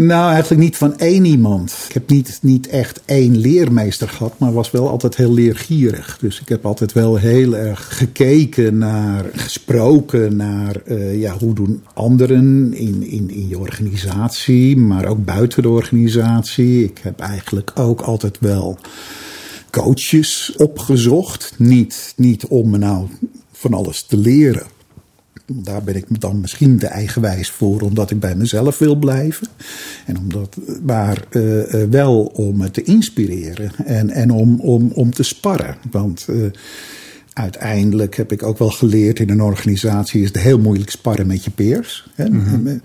Nou, 0.00 0.30
eigenlijk 0.32 0.62
niet 0.62 0.76
van 0.76 0.98
één 0.98 1.24
iemand. 1.24 1.84
Ik 1.88 1.94
heb 1.94 2.10
niet, 2.10 2.38
niet 2.42 2.68
echt 2.68 3.00
één 3.04 3.36
leermeester 3.36 4.08
gehad, 4.08 4.38
maar 4.38 4.52
was 4.52 4.70
wel 4.70 4.88
altijd 4.88 5.16
heel 5.16 5.32
leergierig. 5.32 6.18
Dus 6.20 6.40
ik 6.40 6.48
heb 6.48 6.66
altijd 6.66 6.92
wel 6.92 7.16
heel 7.16 7.56
erg 7.56 7.96
gekeken 7.96 8.78
naar, 8.78 9.24
gesproken 9.32 10.36
naar 10.36 10.76
uh, 10.86 11.20
ja, 11.20 11.38
hoe 11.38 11.54
doen 11.54 11.82
anderen 11.94 12.74
in, 12.74 13.02
in, 13.02 13.30
in 13.30 13.48
je 13.48 13.58
organisatie, 13.58 14.76
maar 14.76 15.06
ook 15.06 15.24
buiten 15.24 15.62
de 15.62 15.68
organisatie. 15.68 16.84
Ik 16.84 16.98
heb 17.02 17.20
eigenlijk 17.20 17.70
ook 17.74 18.00
altijd 18.00 18.36
wel 18.40 18.78
coaches 19.70 20.54
opgezocht. 20.56 21.54
Niet, 21.56 22.12
niet 22.16 22.46
om 22.46 22.70
me 22.70 22.78
nou 22.78 23.06
van 23.52 23.74
alles 23.74 24.02
te 24.02 24.16
leren 24.16 24.77
daar 25.52 25.82
ben 25.82 25.96
ik 25.96 26.20
dan 26.20 26.40
misschien 26.40 26.78
te 26.78 26.86
eigenwijs 26.86 27.50
voor, 27.50 27.80
omdat 27.80 28.10
ik 28.10 28.20
bij 28.20 28.34
mezelf 28.34 28.78
wil 28.78 28.96
blijven. 28.96 29.48
En 30.06 30.18
omdat, 30.18 30.56
maar 30.82 31.24
uh, 31.30 31.62
wel 31.90 32.24
om 32.24 32.70
te 32.70 32.82
inspireren 32.82 33.70
en, 33.84 34.10
en 34.10 34.30
om, 34.30 34.60
om, 34.60 34.90
om 34.94 35.12
te 35.12 35.22
sparren. 35.22 35.76
Want 35.90 36.26
uh, 36.30 36.46
uiteindelijk 37.38 38.16
heb 38.16 38.32
ik 38.32 38.42
ook 38.42 38.58
wel 38.58 38.70
geleerd 38.70 39.20
in 39.20 39.30
een 39.30 39.42
organisatie 39.42 40.22
is 40.22 40.28
het 40.28 40.38
heel 40.38 40.58
moeilijk 40.58 40.90
sparren 40.90 41.26
met 41.26 41.44
je 41.44 41.50
peers. 41.50 42.08
Mm 42.16 42.44
-hmm. 42.44 42.80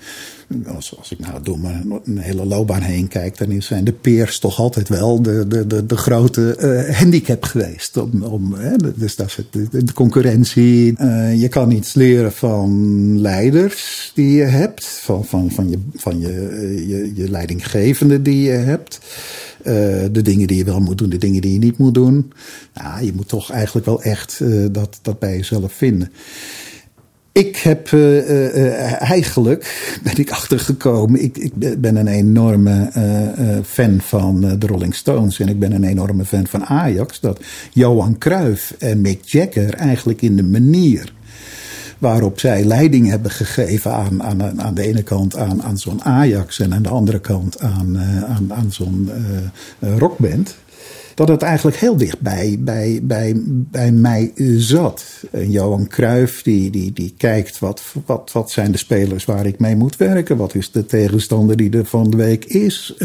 als, 0.67 0.97
als 0.97 1.11
ik 1.11 1.19
nou 1.19 1.43
door 1.43 1.59
mijn, 1.59 2.01
hele 2.17 2.45
loopbaan 2.45 2.81
heen 2.81 3.07
kijk, 3.07 3.37
dan 3.37 3.61
zijn 3.61 3.83
de 3.83 3.93
peers 3.93 4.39
toch 4.39 4.59
altijd 4.59 4.89
wel 4.89 5.21
de, 5.21 5.47
de, 5.47 5.67
de, 5.67 5.85
de 5.85 5.97
grote 5.97 6.57
uh, 6.59 6.95
handicap 6.97 7.43
geweest. 7.43 7.97
Om, 7.97 8.23
om, 8.23 8.53
hè, 8.53 8.75
dus 8.95 9.15
dat 9.15 9.27
is 9.27 9.35
het, 9.35 9.71
de, 9.71 9.83
de 9.83 9.93
concurrentie. 9.93 10.95
Uh, 11.01 11.41
je 11.41 11.47
kan 11.47 11.71
iets 11.71 11.93
leren 11.93 12.31
van 12.31 13.19
leiders 13.19 14.11
die 14.15 14.31
je 14.31 14.43
hebt, 14.43 14.85
van, 14.85 15.25
van, 15.25 15.51
van, 15.51 15.69
je, 15.69 15.79
van 15.95 16.19
je, 16.19 16.31
je, 16.87 17.11
je 17.15 17.29
leidinggevende 17.29 18.21
die 18.21 18.41
je 18.41 18.51
hebt. 18.51 18.99
Uh, 19.67 19.73
de 20.11 20.21
dingen 20.21 20.47
die 20.47 20.57
je 20.57 20.63
wel 20.63 20.79
moet 20.79 20.97
doen, 20.97 21.09
de 21.09 21.17
dingen 21.17 21.41
die 21.41 21.53
je 21.53 21.59
niet 21.59 21.77
moet 21.77 21.93
doen. 21.93 22.31
Nou, 22.73 23.05
je 23.05 23.13
moet 23.15 23.27
toch 23.27 23.51
eigenlijk 23.51 23.85
wel 23.85 24.01
echt 24.01 24.39
uh, 24.41 24.65
dat, 24.71 24.99
dat 25.01 25.19
bij 25.19 25.35
jezelf 25.35 25.73
vinden. 25.73 26.11
Ik 27.31 27.57
heb 27.57 27.91
uh, 27.91 29.01
eigenlijk, 29.01 29.83
ben 30.03 30.17
ik 30.17 30.31
achtergekomen, 30.31 31.23
ik, 31.23 31.37
ik 31.37 31.81
ben 31.81 31.95
een 31.95 32.07
enorme 32.07 32.91
fan 33.65 34.01
van 34.01 34.41
de 34.59 34.67
Rolling 34.67 34.95
Stones 34.95 35.39
en 35.39 35.47
ik 35.47 35.59
ben 35.59 35.71
een 35.71 35.83
enorme 35.83 36.25
fan 36.25 36.47
van 36.47 36.65
Ajax. 36.65 37.19
Dat 37.19 37.39
Johan 37.71 38.17
Cruijff 38.17 38.75
en 38.79 39.01
Mick 39.01 39.23
Jagger 39.23 39.73
eigenlijk 39.73 40.21
in 40.21 40.35
de 40.35 40.43
manier 40.43 41.13
waarop 42.03 42.39
zij 42.39 42.63
leiding 42.63 43.09
hebben 43.09 43.31
gegeven 43.31 43.93
aan, 43.93 44.23
aan, 44.23 44.61
aan 44.61 44.73
de 44.73 44.81
ene 44.81 45.03
kant 45.03 45.35
aan, 45.35 45.63
aan 45.63 45.77
zo'n 45.77 46.03
Ajax 46.03 46.59
en 46.59 46.73
aan 46.73 46.81
de 46.81 46.89
andere 46.89 47.19
kant 47.19 47.59
aan, 47.59 47.95
uh, 47.95 48.23
aan, 48.23 48.53
aan 48.53 48.71
zo'n 48.71 49.09
uh, 49.79 49.97
rockband. 49.97 50.55
Dat 51.15 51.27
het 51.27 51.41
eigenlijk 51.41 51.77
heel 51.77 51.97
dicht 51.97 52.19
bij, 52.19 52.57
bij, 52.59 52.99
bij, 53.03 53.91
mij 53.91 54.31
zat. 54.57 55.05
Johan 55.31 55.87
Cruijff 55.87 56.43
die, 56.43 56.71
die, 56.71 56.93
die 56.93 57.13
kijkt 57.17 57.59
wat, 57.59 57.83
wat, 58.05 58.31
wat 58.31 58.51
zijn 58.51 58.71
de 58.71 58.77
spelers 58.77 59.25
waar 59.25 59.45
ik 59.45 59.59
mee 59.59 59.75
moet 59.75 59.97
werken. 59.97 60.37
Wat 60.37 60.55
is 60.55 60.71
de 60.71 60.85
tegenstander 60.85 61.55
die 61.55 61.77
er 61.77 61.85
van 61.85 62.09
de 62.09 62.17
week 62.17 62.45
is. 62.45 62.95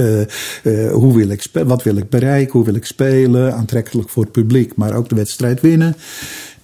Hoe 0.93 1.13
wil 1.15 1.29
ik 1.29 1.47
wat 1.53 1.83
wil 1.83 1.97
ik 1.97 2.09
bereiken, 2.09 2.53
hoe 2.53 2.65
wil 2.65 2.75
ik 2.75 2.85
spelen. 2.85 3.55
Aantrekkelijk 3.55 4.09
voor 4.09 4.23
het 4.23 4.33
publiek, 4.33 4.77
maar 4.77 4.95
ook 4.95 5.09
de 5.09 5.15
wedstrijd 5.15 5.61
winnen. 5.61 5.97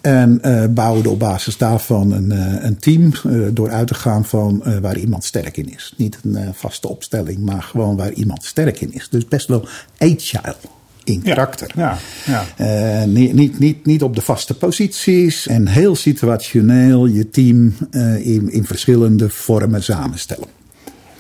En 0.04 0.40
uh, 0.44 0.64
bouwde 0.70 1.10
op 1.10 1.18
basis 1.18 1.56
daarvan 1.56 2.12
een, 2.12 2.32
uh, 2.32 2.64
een 2.64 2.76
team 2.78 3.12
uh, 3.26 3.48
door 3.52 3.70
uit 3.70 3.86
te 3.86 3.94
gaan 3.94 4.24
van 4.24 4.62
waar 4.80 4.98
iemand 4.98 5.24
sterk 5.24 5.56
in 5.56 5.72
is. 5.72 5.94
Niet 5.96 6.18
een 6.22 6.54
vaste 6.54 6.88
opstelling, 6.88 7.38
maar 7.38 7.62
gewoon 7.62 7.96
waar 7.96 8.12
iemand 8.12 8.44
sterk 8.44 8.80
in 8.80 8.92
is. 8.92 9.08
Dus 9.10 9.24
best 9.24 9.48
wel 9.48 9.68
agile 9.98 10.56
in 11.04 11.22
karakter. 11.22 11.70
Ja, 11.74 11.98
ja, 12.24 12.44
ja. 12.56 13.04
niet, 13.04 13.32
niet, 13.32 13.58
niet, 13.58 13.86
niet 13.86 14.02
op 14.02 14.14
de 14.14 14.20
vaste 14.20 14.54
posities 14.54 15.46
en 15.46 15.68
heel 15.68 15.96
situationeel 15.96 17.06
je 17.06 17.30
team 17.30 17.74
in, 18.22 18.52
in 18.52 18.64
verschillende 18.64 19.30
vormen 19.30 19.82
samenstellen. 19.82 20.48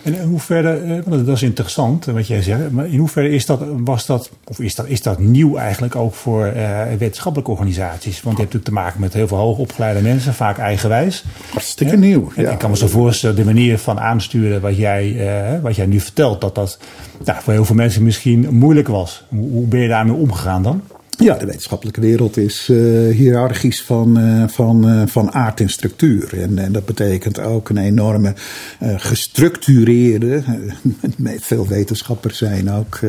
En 0.04 0.14
in 0.14 0.28
hoeverre, 0.28 1.02
dat 1.06 1.28
is 1.28 1.42
interessant 1.42 2.04
wat 2.04 2.26
jij 2.26 2.42
zegt, 2.42 2.70
maar 2.70 2.86
in 2.86 2.98
hoeverre 2.98 3.30
is 3.30 3.46
dat, 3.46 3.60
was 3.84 4.06
dat, 4.06 4.30
of 4.44 4.60
is 4.60 4.74
dat, 4.74 4.86
is 4.86 5.02
dat 5.02 5.18
nieuw 5.18 5.56
eigenlijk 5.56 5.96
ook 5.96 6.14
voor 6.14 6.52
uh, 6.56 6.82
wetenschappelijke 6.98 7.50
organisaties? 7.50 8.22
Want 8.22 8.36
je 8.36 8.42
hebt 8.42 8.54
natuurlijk 8.54 8.64
te 8.64 8.72
maken 8.72 9.00
met 9.00 9.12
heel 9.12 9.28
veel 9.28 9.36
hoogopgeleide 9.36 10.00
mensen, 10.00 10.34
vaak 10.34 10.58
eigenwijs. 10.58 11.24
Hartstikke 11.50 11.96
nieuw. 11.96 12.32
En 12.36 12.52
ik 12.52 12.58
kan 12.58 12.70
me 12.70 12.76
zo 12.76 12.86
voorstellen, 12.86 13.36
de 13.36 13.44
manier 13.44 13.78
van 13.78 14.00
aansturen 14.00 14.60
wat 14.60 14.76
jij, 14.76 15.06
uh, 15.54 15.60
wat 15.62 15.76
jij 15.76 15.86
nu 15.86 16.00
vertelt, 16.00 16.40
dat 16.40 16.54
dat 16.54 16.78
nou, 17.24 17.42
voor 17.42 17.52
heel 17.52 17.64
veel 17.64 17.74
mensen 17.74 18.02
misschien 18.02 18.46
moeilijk 18.50 18.88
was. 18.88 19.24
Hoe, 19.28 19.50
hoe 19.50 19.66
ben 19.66 19.80
je 19.80 19.88
daarmee 19.88 20.16
omgegaan 20.16 20.62
dan? 20.62 20.82
Ja, 21.18 21.34
de 21.34 21.46
wetenschappelijke 21.46 22.00
wereld 22.00 22.36
is 22.36 22.68
uh, 22.70 23.14
hiërarchisch 23.14 23.82
van, 23.82 24.18
uh, 24.18 24.48
van, 24.48 24.88
uh, 24.90 25.02
van 25.06 25.32
aard 25.32 25.60
en 25.60 25.68
structuur. 25.68 26.42
En, 26.42 26.58
en, 26.58 26.72
dat 26.72 26.84
betekent 26.84 27.40
ook 27.40 27.68
een 27.68 27.76
enorme 27.76 28.34
gestructureerde. 28.80 30.42
veel 31.40 31.68
wetenschappers 31.68 32.38
zijn 32.38 32.70
ook 32.70 33.00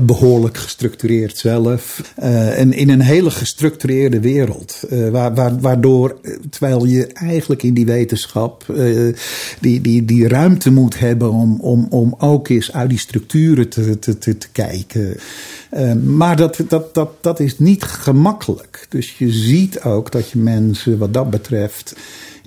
behoorlijk 0.00 0.56
gestructureerd 0.56 1.38
zelf. 1.38 2.12
en 2.14 2.72
in 2.72 2.88
een 2.88 3.00
hele 3.00 3.30
gestructureerde 3.30 4.20
wereld. 4.20 4.82
Waar, 5.10 5.34
waar, 5.34 5.60
waardoor, 5.60 6.20
terwijl 6.50 6.84
je 6.84 7.06
eigenlijk 7.06 7.62
in 7.62 7.74
die 7.74 7.86
wetenschap 7.86 8.64
die, 9.60 9.80
die, 9.80 10.04
die 10.04 10.28
ruimte 10.28 10.72
moet 10.72 10.98
hebben 10.98 11.30
om, 11.30 11.60
om, 11.60 11.86
om 11.90 12.14
ook 12.18 12.48
eens 12.48 12.72
uit 12.72 12.88
die 12.88 12.98
structuren 12.98 13.68
te, 13.68 13.98
te, 13.98 14.18
te, 14.18 14.38
te 14.38 14.48
kijken. 14.52 15.16
Maar 16.04 16.36
dat, 16.36 16.60
dat, 16.68 16.94
dat, 16.94 17.10
dat 17.20 17.40
is 17.40 17.58
niet 17.58 17.84
gemakkelijk. 17.84 18.86
Dus 18.88 19.18
je 19.18 19.32
ziet 19.32 19.82
ook 19.82 20.12
dat 20.12 20.30
je 20.30 20.38
mensen 20.38 20.98
wat 20.98 21.14
dat 21.14 21.30
betreft 21.30 21.94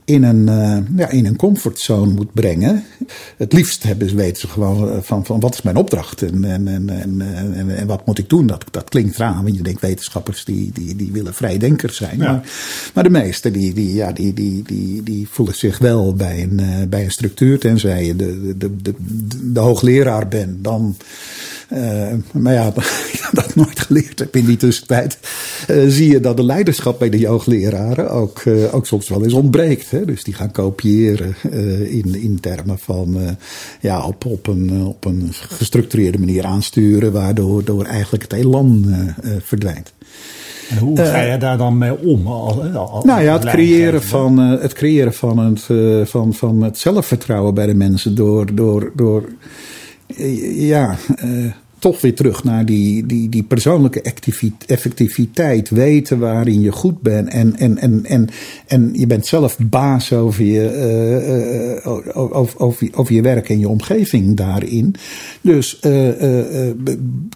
in 0.06 0.24
een, 0.24 0.48
uh, 0.48 0.98
ja, 0.98 1.10
in 1.10 1.26
een 1.26 1.36
comfortzone 1.36 2.14
moet 2.14 2.34
brengen. 2.34 2.84
Het 3.38 3.54
liefst 3.54 3.84
hebben 3.84 4.10
ze, 4.10 4.16
weten 4.16 4.42
ze 4.42 4.48
gewoon 4.48 4.90
eh, 4.90 4.98
van, 5.02 5.26
van 5.26 5.40
wat 5.40 5.54
is 5.54 5.62
mijn 5.62 5.76
opdracht 5.76 6.22
en, 6.22 6.44
en, 6.44 6.68
en, 6.68 6.90
en, 6.90 7.76
en, 7.78 7.88
wat 7.88 8.06
moet 8.06 8.18
ik 8.18 8.30
doen. 8.30 8.48
Dat, 8.48 8.66
dat 8.72 8.90
klinkt 8.90 9.18
raar, 9.18 9.44
want 9.44 9.56
je 9.56 9.64
denkt 9.64 9.82
wetenschappers 9.82 10.46
die, 10.46 10.72
die, 10.74 10.96
die 10.96 11.12
willen 11.12 11.34
vrijdenkers 11.34 11.98
zijn. 11.98 12.18
Ja. 12.18 12.32
Maar, 12.32 12.44
maar 12.94 13.04
de 13.04 13.10
meesten 13.10 13.54
die, 13.54 13.74
die, 13.74 13.94
ja, 13.94 14.12
die, 14.12 14.34
die, 14.34 14.64
die, 14.64 15.04
die 15.04 15.28
voelen 15.30 15.56
zich 15.56 15.78
wel 15.78 16.14
bij 16.14 16.44
een, 16.44 16.90
bij 16.90 17.04
een 17.04 17.12
structuur. 17.12 17.60
Tenzij 17.60 18.06
je 18.06 18.16
de, 18.16 18.42
de, 18.42 18.58
de, 18.58 18.76
de, 18.82 18.94
de 19.52 19.60
hoogleraar 19.60 20.28
bent, 20.28 20.64
dan 20.64 20.96
uh, 21.74 22.14
maar 22.32 22.54
ja, 22.54 22.68
ik 23.14 23.30
dat 23.32 23.56
nooit 23.56 23.80
geleerd 23.80 24.20
heb 24.20 24.36
in 24.36 24.46
die 24.46 24.58
tussentijd. 24.58 25.18
Uh, 25.70 25.84
zie 25.88 26.12
je 26.12 26.20
dat 26.20 26.38
de 26.38 26.44
leiderschap 26.44 27.00
bij 27.00 27.10
de 27.10 27.28
hoogleraren 27.28 28.12
ook, 28.12 28.44
uh, 28.46 28.76
ook 28.76 28.86
soms 28.86 29.10
wel 29.10 29.24
eens 29.24 29.34
ontbreekt. 29.34 29.92
Hè? 29.92 30.06
Dus 30.06 30.24
die 30.24 30.34
gaan 30.34 30.52
kopiëren 30.52 31.36
in, 31.90 32.16
in 32.16 32.40
termen 32.40 32.80
van 32.80 33.38
ja, 33.82 34.06
op, 34.06 34.26
op, 34.26 34.48
een, 34.48 34.86
op 34.86 35.06
een 35.06 35.30
gestructureerde 35.32 36.20
manier 36.20 36.46
aansturen, 36.46 37.12
waardoor 37.12 37.64
door 37.64 37.86
eigenlijk 37.86 38.24
het 38.24 38.34
elan 38.34 38.96
verdwijnt. 39.44 39.94
En 40.70 40.78
hoe 40.78 40.98
ga 40.98 41.22
je 41.22 41.38
daar 41.38 41.58
dan 41.58 41.78
mee 41.78 41.98
om? 42.00 42.28
Als, 42.28 42.56
nou 43.04 43.22
ja, 43.22 43.34
het 43.34 43.46
creëren 43.46 44.04
van, 44.04 44.38
het, 44.38 44.74
creëren 44.74 45.14
van, 45.14 45.40
het, 45.40 45.70
van, 46.10 46.34
van 46.34 46.62
het 46.62 46.78
zelfvertrouwen 46.78 47.54
bij 47.54 47.66
de 47.66 47.76
mensen 47.76 48.16
door, 48.16 48.56
door, 48.56 48.92
door 48.96 49.30
ja, 50.56 50.96
uh, 51.24 51.52
toch 51.84 52.02
weer 52.02 52.16
terug 52.16 52.44
naar 52.44 52.66
die, 52.66 53.06
die, 53.06 53.30
die 53.30 53.44
persoonlijke 53.44 54.02
effectiviteit. 54.68 55.70
Weten 55.70 56.20
waarin 56.20 56.62
je 56.62 56.72
goed 56.72 57.02
bent. 57.02 57.30
En, 57.30 57.56
en, 57.56 57.78
en, 57.78 58.06
en, 58.06 58.30
en 58.68 58.90
je 58.94 59.08
bent 59.08 59.26
zelf 59.26 59.58
baas 59.60 60.14
over 60.14 60.44
je, 60.44 61.82
uh, 61.86 61.92
over, 62.18 62.60
over, 62.60 62.90
over, 62.94 63.14
je 63.14 63.22
werk 63.22 63.50
en 63.50 63.60
je 63.60 63.68
omgeving 63.68 64.36
daarin. 64.38 64.96
Dus 65.42 65.80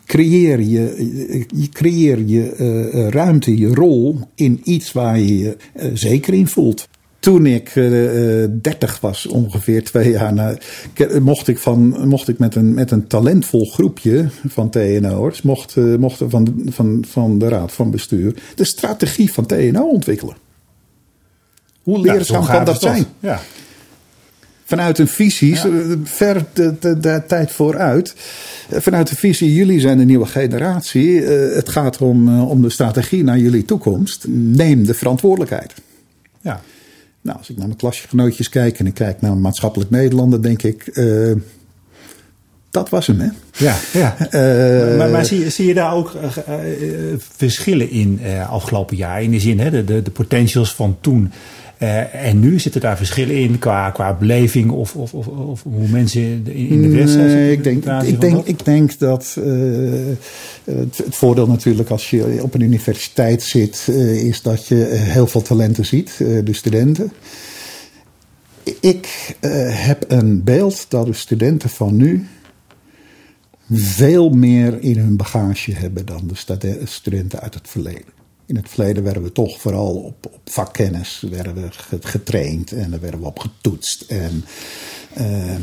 creëer 0.05 0.59
je, 0.59 1.45
je, 1.53 1.69
creëer 1.69 2.19
je 2.25 3.09
ruimte, 3.09 3.57
je 3.57 3.73
rol 3.73 4.19
in 4.35 4.61
iets 4.63 4.91
waar 4.91 5.19
je 5.19 5.37
je 5.37 5.57
zeker 5.93 6.33
in 6.33 6.47
voelt. 6.47 6.87
Toen 7.19 7.45
ik 7.45 7.75
uh, 7.75 8.43
eh, 8.43 8.49
30 8.61 8.95
eh, 8.95 9.01
was, 9.01 9.25
ongeveer 9.25 9.83
twee 9.83 10.11
jaar 10.11 10.33
na, 10.33 10.57
mocht 11.21 11.47
ik, 11.47 11.57
van, 11.57 12.07
mocht 12.07 12.27
ik 12.27 12.37
met, 12.37 12.55
een, 12.55 12.73
met 12.73 12.91
een 12.91 13.07
talentvol 13.07 13.65
groepje 13.65 14.29
van 14.47 14.69
TNO'ers, 14.69 15.41
mocht, 15.41 15.75
uh, 15.75 15.97
mochten 15.97 16.29
van, 16.29 16.61
van, 16.65 17.03
van 17.07 17.39
de 17.39 17.47
raad 17.47 17.71
van 17.71 17.91
bestuur 17.91 18.35
de 18.55 18.63
strategie 18.63 19.33
van 19.33 19.45
TNO 19.45 19.87
ontwikkelen. 19.87 20.35
Hoe 21.83 21.99
leerzaam 21.99 22.45
kan 22.45 22.65
dat 22.65 22.81
zijn? 22.81 23.05
Ja. 23.19 23.39
Vanuit 24.63 24.97
een 24.97 25.07
visie, 25.07 25.55
ver 26.03 26.45
de, 26.53 26.75
de, 26.79 26.99
de, 26.99 27.23
tijd 27.27 27.51
vooruit. 27.51 28.15
Vanuit 28.69 29.07
de 29.07 29.15
visie, 29.15 29.53
jullie 29.53 29.79
zijn 29.79 29.97
de 29.97 30.05
nieuwe 30.05 30.25
generatie. 30.25 31.21
het 31.21 31.69
gaat 31.69 31.97
om, 31.97 32.41
om 32.41 32.61
de 32.61 32.69
strategie 32.69 33.23
naar 33.23 33.37
jullie 33.37 33.65
toekomst. 33.65 34.25
Neem 34.27 34.85
de 34.85 34.93
verantwoordelijkheid. 34.93 35.73
Ja. 36.41 36.61
Nou, 37.21 37.37
als 37.37 37.49
ik 37.49 37.57
naar 37.57 37.65
mijn 37.65 37.79
klasgenootjes 37.79 38.49
kijk 38.49 38.79
en 38.79 38.87
ik 38.87 38.93
kijk 38.93 39.21
naar 39.21 39.37
maatschappelijk 39.37 39.89
Nederlander, 39.89 40.41
denk 40.41 40.63
ik. 40.63 40.97
Uh, 40.97 41.35
dat 42.77 42.89
was 42.89 43.07
hem, 43.07 43.19
hè? 43.19 43.27
Ja, 43.57 43.75
ja. 43.93 44.15
Uh, 44.31 44.97
maar, 44.97 45.09
maar 45.09 45.25
zie, 45.25 45.49
zie, 45.49 45.67
je 45.67 45.73
daar 45.73 45.93
ook 45.93 46.13
uh, 46.13 46.55
verschillen 47.35 47.89
in 47.89 48.19
afgelopen 48.49 48.97
jaar? 48.97 49.21
In 49.21 49.31
de 49.31 49.39
zin, 49.39 49.59
hè, 49.59 49.69
de, 49.69 49.83
de, 49.83 50.01
de 50.01 50.11
potentials 50.11 50.73
van 50.73 50.97
toen 51.01 51.31
uh, 51.79 52.25
en 52.25 52.39
nu 52.39 52.59
zitten 52.59 52.81
daar 52.81 52.97
verschillen 52.97 53.35
in 53.35 53.59
qua, 53.59 53.89
qua 53.89 54.13
beleving 54.13 54.71
of, 54.71 54.95
of, 54.95 55.13
of, 55.13 55.27
of 55.27 55.63
hoe 55.63 55.87
mensen 55.87 56.21
in, 56.47 56.81
de 56.81 56.89
West 56.89 57.13
zijn? 57.13 57.27
Nee, 57.27 57.51
ik 57.51 57.63
denk, 57.63 57.85
ik, 57.85 58.21
denk, 58.21 58.45
ik 58.45 58.65
denk 58.65 58.99
dat 58.99 59.35
uh, 59.39 60.15
het, 60.63 60.97
het, 60.97 61.15
voordeel 61.15 61.47
natuurlijk 61.47 61.89
als 61.89 62.09
je 62.09 62.39
op 62.41 62.53
een 62.53 62.61
universiteit 62.61 63.43
zit, 63.43 63.87
uh, 63.89 64.23
is 64.23 64.41
dat 64.41 64.67
je 64.67 64.75
heel 64.91 65.27
veel 65.27 65.41
talenten 65.41 65.85
ziet, 65.85 66.17
de 66.17 66.53
studenten. 66.53 67.11
Ik 68.79 69.35
heb 69.69 70.05
een 70.07 70.43
beeld 70.43 70.85
dat 70.89 71.05
de 71.05 71.13
studenten 71.13 71.69
van 71.69 71.95
nu 71.95 72.27
veel 73.71 74.29
meer 74.29 74.81
in 74.81 74.97
hun 74.97 75.17
bagage 75.17 75.71
hebben 75.71 76.05
dan 76.05 76.27
de 76.27 76.81
studenten 76.83 77.39
uit 77.39 77.53
het 77.53 77.67
verleden. 77.67 78.15
In 78.45 78.55
het 78.55 78.69
verleden 78.69 79.03
werden 79.03 79.23
we 79.23 79.31
toch 79.31 79.61
vooral 79.61 79.95
op, 79.95 80.25
op 80.25 80.39
vakkennis 80.45 81.23
werden 81.29 81.53
we 81.53 81.67
getraind 82.01 82.71
en 82.71 82.91
daar 82.91 82.99
werden 82.99 83.19
we 83.19 83.25
op 83.25 83.39
getoetst. 83.39 84.01
En 84.01 84.45
uh, 85.19 85.55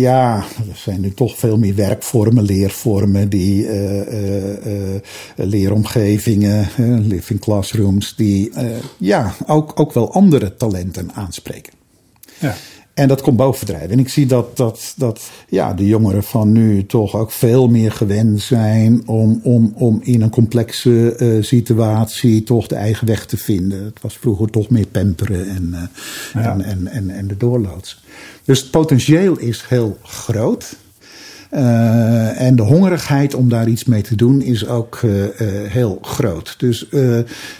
ja, 0.00 0.36
er 0.68 0.76
zijn 0.76 1.00
nu 1.00 1.14
toch 1.14 1.38
veel 1.38 1.58
meer 1.58 1.74
werkvormen, 1.74 2.44
leervormen, 2.44 3.28
die, 3.28 3.64
uh, 3.64 4.94
uh, 4.94 5.00
leeromgevingen, 5.36 6.68
living 7.06 7.40
classrooms, 7.40 8.16
die 8.16 8.52
ja, 8.98 9.34
ook, 9.46 9.80
ook 9.80 9.92
wel 9.92 10.12
andere 10.12 10.56
talenten 10.56 11.12
aanspreken. 11.12 11.72
Ja. 12.38 12.56
En 12.96 13.08
dat 13.08 13.20
komt 13.20 13.36
bovendrijven. 13.36 13.90
En 13.90 13.98
ik 13.98 14.08
zie 14.08 14.26
dat, 14.26 14.56
dat, 14.56 14.94
dat 14.96 15.30
ja, 15.48 15.74
de 15.74 15.86
jongeren 15.86 16.22
van 16.22 16.52
nu 16.52 16.86
toch 16.86 17.14
ook 17.14 17.30
veel 17.30 17.68
meer 17.68 17.92
gewend 17.92 18.40
zijn 18.40 19.02
om, 19.08 19.40
om, 19.42 19.72
om 19.74 20.00
in 20.02 20.22
een 20.22 20.30
complexe 20.30 21.16
uh, 21.18 21.42
situatie 21.42 22.42
toch 22.42 22.66
de 22.66 22.74
eigen 22.74 23.06
weg 23.06 23.26
te 23.26 23.36
vinden. 23.36 23.84
Het 23.84 24.00
was 24.00 24.16
vroeger 24.16 24.50
toch 24.50 24.70
meer 24.70 24.86
pamperen 24.86 25.48
en, 25.48 25.68
uh, 25.72 26.42
ja. 26.42 26.52
en, 26.52 26.64
en, 26.64 26.86
en, 26.86 27.10
en 27.10 27.26
de 27.26 27.36
doorloods. 27.36 28.02
Dus 28.44 28.60
het 28.60 28.70
potentieel 28.70 29.38
is 29.38 29.64
heel 29.68 29.98
groot. 30.02 30.76
Uh, 31.56 32.40
en 32.40 32.56
de 32.56 32.62
hongerigheid 32.62 33.34
om 33.34 33.48
daar 33.48 33.68
iets 33.68 33.84
mee 33.84 34.02
te 34.02 34.14
doen 34.14 34.42
is 34.42 34.66
ook 34.66 35.00
uh, 35.04 35.22
uh, 35.22 35.30
heel 35.68 35.98
groot. 36.02 36.54
Dus 36.58 36.86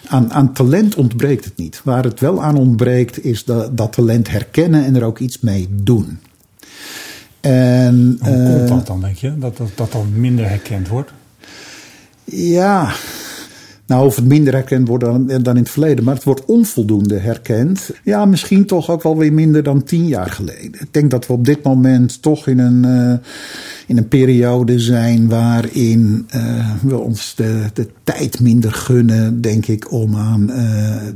aan, 0.06 0.32
aan, 0.32 0.52
talent 0.52 0.94
ontbreekt 0.94 1.44
het 1.44 1.56
niet. 1.56 1.80
Waar 1.84 2.04
het 2.04 2.20
wel 2.20 2.42
aan 2.42 2.56
ontbreekt 2.56 3.24
is 3.24 3.44
dat, 3.44 3.76
dat 3.76 3.92
talent 3.92 4.30
herkennen 4.30 4.84
en 4.84 4.96
er 4.96 5.04
ook 5.04 5.18
iets 5.18 5.40
mee 5.40 5.68
doen. 5.70 6.18
En, 7.40 8.18
Hoe 8.20 8.56
komt 8.56 8.68
dat 8.68 8.86
dan, 8.86 9.00
denk 9.00 9.16
je? 9.16 9.38
Dat, 9.38 9.56
dat 9.56 9.70
dat 9.74 9.92
dan 9.92 10.20
minder 10.20 10.48
herkend 10.48 10.88
wordt? 10.88 11.12
Ja, 12.24 12.92
nou, 13.86 14.06
of 14.06 14.16
het 14.16 14.24
minder 14.24 14.52
herkend 14.52 14.88
wordt 14.88 15.04
dan, 15.04 15.30
in 15.30 15.46
het 15.46 15.70
verleden, 15.70 16.04
maar 16.04 16.14
het 16.14 16.24
wordt 16.24 16.44
onvoldoende 16.44 17.18
herkend. 17.18 17.90
Ja, 18.02 18.24
misschien 18.24 18.66
toch 18.66 18.90
ook 18.90 19.02
wel 19.02 19.16
weer 19.16 19.32
minder 19.32 19.62
dan 19.62 19.82
tien 19.82 20.06
jaar 20.06 20.30
geleden. 20.30 20.80
Ik 20.80 20.88
denk 20.92 21.10
dat 21.10 21.26
we 21.26 21.32
op 21.32 21.44
dit 21.44 21.62
moment 21.62 22.22
toch 22.22 22.46
in 22.46 22.58
een, 22.58 22.86
uh, 22.86 23.16
in 23.86 23.96
een 23.96 24.08
periode 24.08 24.78
zijn 24.80 25.28
waarin 25.28 26.28
uh, 26.34 26.70
we 26.82 26.98
ons 26.98 27.34
de, 27.34 27.62
de 27.74 27.88
tijd 28.04 28.40
minder 28.40 28.72
gunnen, 28.72 29.40
denk 29.40 29.66
ik, 29.66 29.92
om 29.92 30.16
aan 30.16 30.50
uh, 30.50 30.56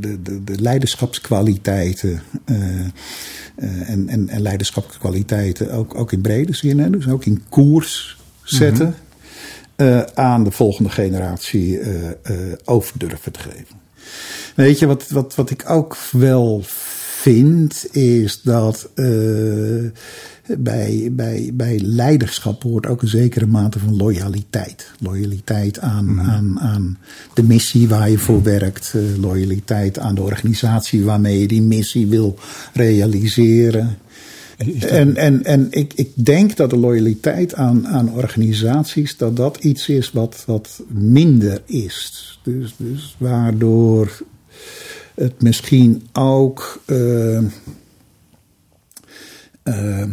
de, 0.01 0.23
de, 0.23 0.45
de 0.45 0.61
leiderschapskwaliteiten. 0.61 2.23
en, 3.87 4.09
en, 4.09 4.29
en 4.29 4.43
leiderschapskwaliteiten 4.43 5.73
ook, 5.73 5.95
ook 5.95 6.13
in 6.13 6.21
brede 6.21 6.55
zin, 6.55 6.93
dus 6.93 7.09
ook 7.09 7.25
in 7.25 7.43
koers 7.49 8.19
zetten. 8.43 8.87
-hmm 8.87 9.09
uh, 9.81 10.03
aan 10.14 10.45
de 10.45 10.51
volgende 10.51 10.90
generatie 10.90 11.81
uh, 11.81 11.95
uh, 12.05 12.11
over 12.64 12.99
durven 12.99 13.33
te 13.33 13.40
geven. 13.40 13.81
Weet 14.55 14.79
je, 14.79 14.87
wat, 14.87 15.09
wat, 15.09 15.35
wat 15.35 15.51
ik 15.51 15.71
ook 15.71 15.97
wel 16.12 16.61
vind, 17.23 17.95
is 17.95 18.43
dat 18.43 18.90
bij, 20.59 21.09
bij, 21.12 21.51
bij 21.55 21.79
leiderschap 21.79 22.62
hoort 22.62 22.87
ook 22.87 23.03
een 23.03 23.09
zekere 23.09 23.47
mate 23.47 23.79
van 23.79 23.97
loyaliteit. 23.97 24.90
Loyaliteit 24.99 25.79
aan, 25.79 26.05
mm. 26.05 26.21
aan, 26.21 26.61
aan 26.61 26.99
de 27.35 27.43
missie 27.43 27.88
waar 27.88 28.11
je 28.11 28.19
voor 28.19 28.43
werkt. 28.43 28.95
loyaliteit 29.21 29.99
aan 29.99 30.14
de 30.14 30.23
organisatie 30.23 31.05
waarmee 31.05 31.40
je 31.40 31.49
die 31.49 31.62
missie 31.62 32.07
wil 32.07 32.38
realiseren. 32.73 33.99
En, 34.81 35.16
en, 35.16 35.44
en 35.44 35.66
ik, 35.70 35.92
ik 35.94 36.11
denk 36.14 36.57
dat 36.57 36.70
de 36.70 36.77
loyaliteit 36.77 37.55
aan, 37.55 37.88
aan 37.88 38.12
organisaties, 38.12 39.16
dat 39.16 39.37
dat 39.37 39.57
iets 39.57 39.88
is 39.88 40.12
wat, 40.12 40.42
wat 40.46 40.83
minder 40.88 41.62
is. 41.66 42.38
Dus, 42.42 42.75
dus 42.77 43.16
waardoor 43.18 44.23
het 45.14 45.42
misschien 45.42 46.09
ook 46.12 46.83
uh, 46.87 47.40
uh, 49.64 50.05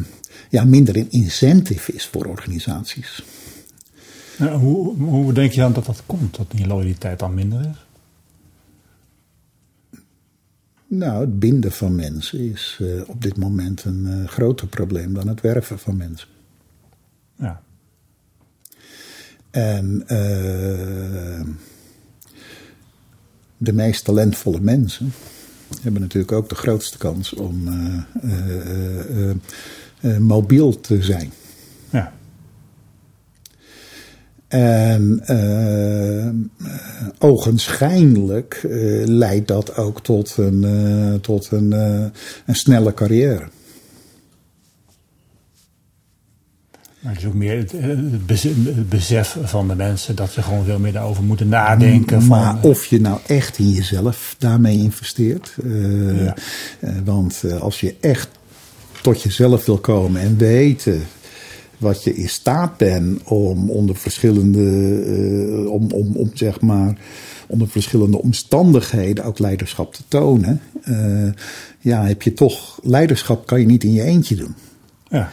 ja, 0.49 0.63
minder 0.63 0.97
een 0.97 1.12
incentive 1.12 1.93
is 1.93 2.05
voor 2.05 2.25
organisaties. 2.25 3.23
Hoe, 4.38 4.95
hoe 4.97 5.33
denk 5.33 5.51
je 5.51 5.60
dan 5.60 5.73
dat 5.73 5.86
dat 5.86 6.03
komt, 6.05 6.38
dat 6.38 6.51
die 6.51 6.67
loyaliteit 6.67 7.19
dan 7.19 7.33
minder 7.33 7.60
is? 7.60 7.87
Nou, 10.89 11.21
het 11.21 11.39
binden 11.39 11.71
van 11.71 11.95
mensen 11.95 12.39
is 12.39 12.78
uh, 12.82 13.10
op 13.10 13.21
dit 13.21 13.38
moment 13.38 13.84
een 13.84 14.06
uh, 14.08 14.28
groter 14.28 14.67
probleem 14.67 15.13
dan 15.13 15.28
het 15.28 15.41
werven 15.41 15.80
van 15.80 15.97
mensen. 15.97 16.28
Ja. 17.36 17.62
En 19.50 20.02
uh, 20.02 21.45
de 23.58 23.73
meest 23.73 24.04
talentvolle 24.04 24.60
mensen 24.60 25.12
hebben 25.82 26.02
natuurlijk 26.02 26.32
ook 26.32 26.50
de 26.50 26.56
grootste 26.56 26.97
kans 26.97 27.34
om 27.34 27.69
mobiel 30.19 30.80
te 30.80 31.04
zijn. 31.04 31.32
Ja. 31.89 32.13
En 34.47 35.21
uh, 35.29 36.27
ogenschijnlijk 37.19 38.63
uh, 38.65 39.05
leidt 39.05 39.47
dat 39.47 39.75
ook 39.75 40.01
tot 40.01 40.33
een, 40.38 40.63
uh, 40.63 41.13
tot 41.13 41.51
een, 41.51 41.71
een 42.45 42.55
snelle 42.55 42.93
carrière. 42.93 43.47
Maar 46.99 47.12
het 47.13 47.21
is 47.21 47.27
ook 47.27 47.33
meer 47.33 47.57
het 47.57 48.89
besef 48.89 49.38
van 49.43 49.67
de 49.67 49.75
mensen 49.75 50.15
dat 50.15 50.31
ze 50.31 50.41
gewoon 50.41 50.65
veel 50.65 50.79
meer 50.79 50.93
daarover 50.93 51.23
moeten 51.23 51.47
nadenken. 51.47 52.27
Maar 52.27 52.60
van, 52.60 52.69
of 52.69 52.86
je 52.86 53.01
nou 53.01 53.19
echt 53.27 53.57
in 53.57 53.69
jezelf 53.69 54.36
daarmee 54.38 54.77
investeert. 54.77 55.55
Ja. 56.15 56.36
want 57.03 57.43
als 57.60 57.79
je 57.79 57.95
echt 57.99 58.29
tot 59.01 59.21
jezelf 59.21 59.65
wil 59.65 59.77
komen 59.77 60.21
en 60.21 60.38
weten 60.38 61.01
wat 61.77 62.03
je 62.03 62.15
in 62.15 62.29
staat 62.29 62.77
bent 62.77 63.23
om 63.23 63.69
onder 63.69 63.95
verschillende, 63.95 64.59
uh, 64.59 65.71
om, 65.71 65.91
om, 65.91 66.15
om 66.15 66.31
zeg 66.33 66.61
maar, 66.61 66.97
onder 67.47 67.67
verschillende 67.67 68.21
omstandigheden 68.21 69.23
ook 69.23 69.39
leiderschap 69.39 69.93
te 69.93 70.03
tonen. 70.07 70.61
Uh, 70.89 71.31
ja, 71.79 72.05
heb 72.05 72.21
je 72.21 72.33
toch, 72.33 72.79
leiderschap 72.83 73.47
kan 73.47 73.59
je 73.59 73.65
niet 73.65 73.83
in 73.83 73.93
je 73.93 74.03
eentje 74.03 74.35
doen. 74.35 74.55
Ja. 75.09 75.31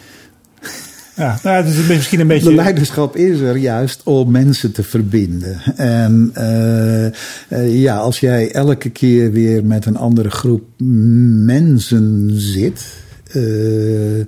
Ja, 1.17 1.39
nou, 1.43 1.65
het 1.65 1.75
is 1.75 1.87
misschien 1.87 2.21
een 2.21 2.27
beetje. 2.27 2.49
De 2.49 2.55
leiderschap 2.55 3.17
is 3.17 3.41
er 3.41 3.57
juist 3.57 4.01
om 4.05 4.31
mensen 4.31 4.73
te 4.73 4.83
verbinden. 4.83 5.61
En 5.77 6.33
uh, 6.39 7.83
ja, 7.83 7.97
als 7.97 8.21
jij 8.21 8.53
elke 8.53 8.91
keer 8.91 9.33
weer 9.33 9.65
met 9.65 9.87
een 9.87 9.97
andere 9.97 10.31
groep 10.31 10.63
mensen 10.77 12.31
zit. 12.33 13.04
Uh, 13.35 14.25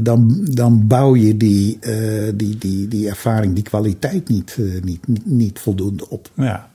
dan, 0.00 0.46
dan 0.50 0.86
bouw 0.86 1.16
je 1.16 1.36
die, 1.36 1.78
die, 2.34 2.58
die, 2.58 2.88
die 2.88 3.08
ervaring, 3.08 3.54
die 3.54 3.62
kwaliteit 3.62 4.28
niet, 4.28 4.58
niet, 4.82 5.06
niet 5.24 5.58
voldoende 5.58 6.08
op. 6.08 6.30
Ja. 6.34 6.72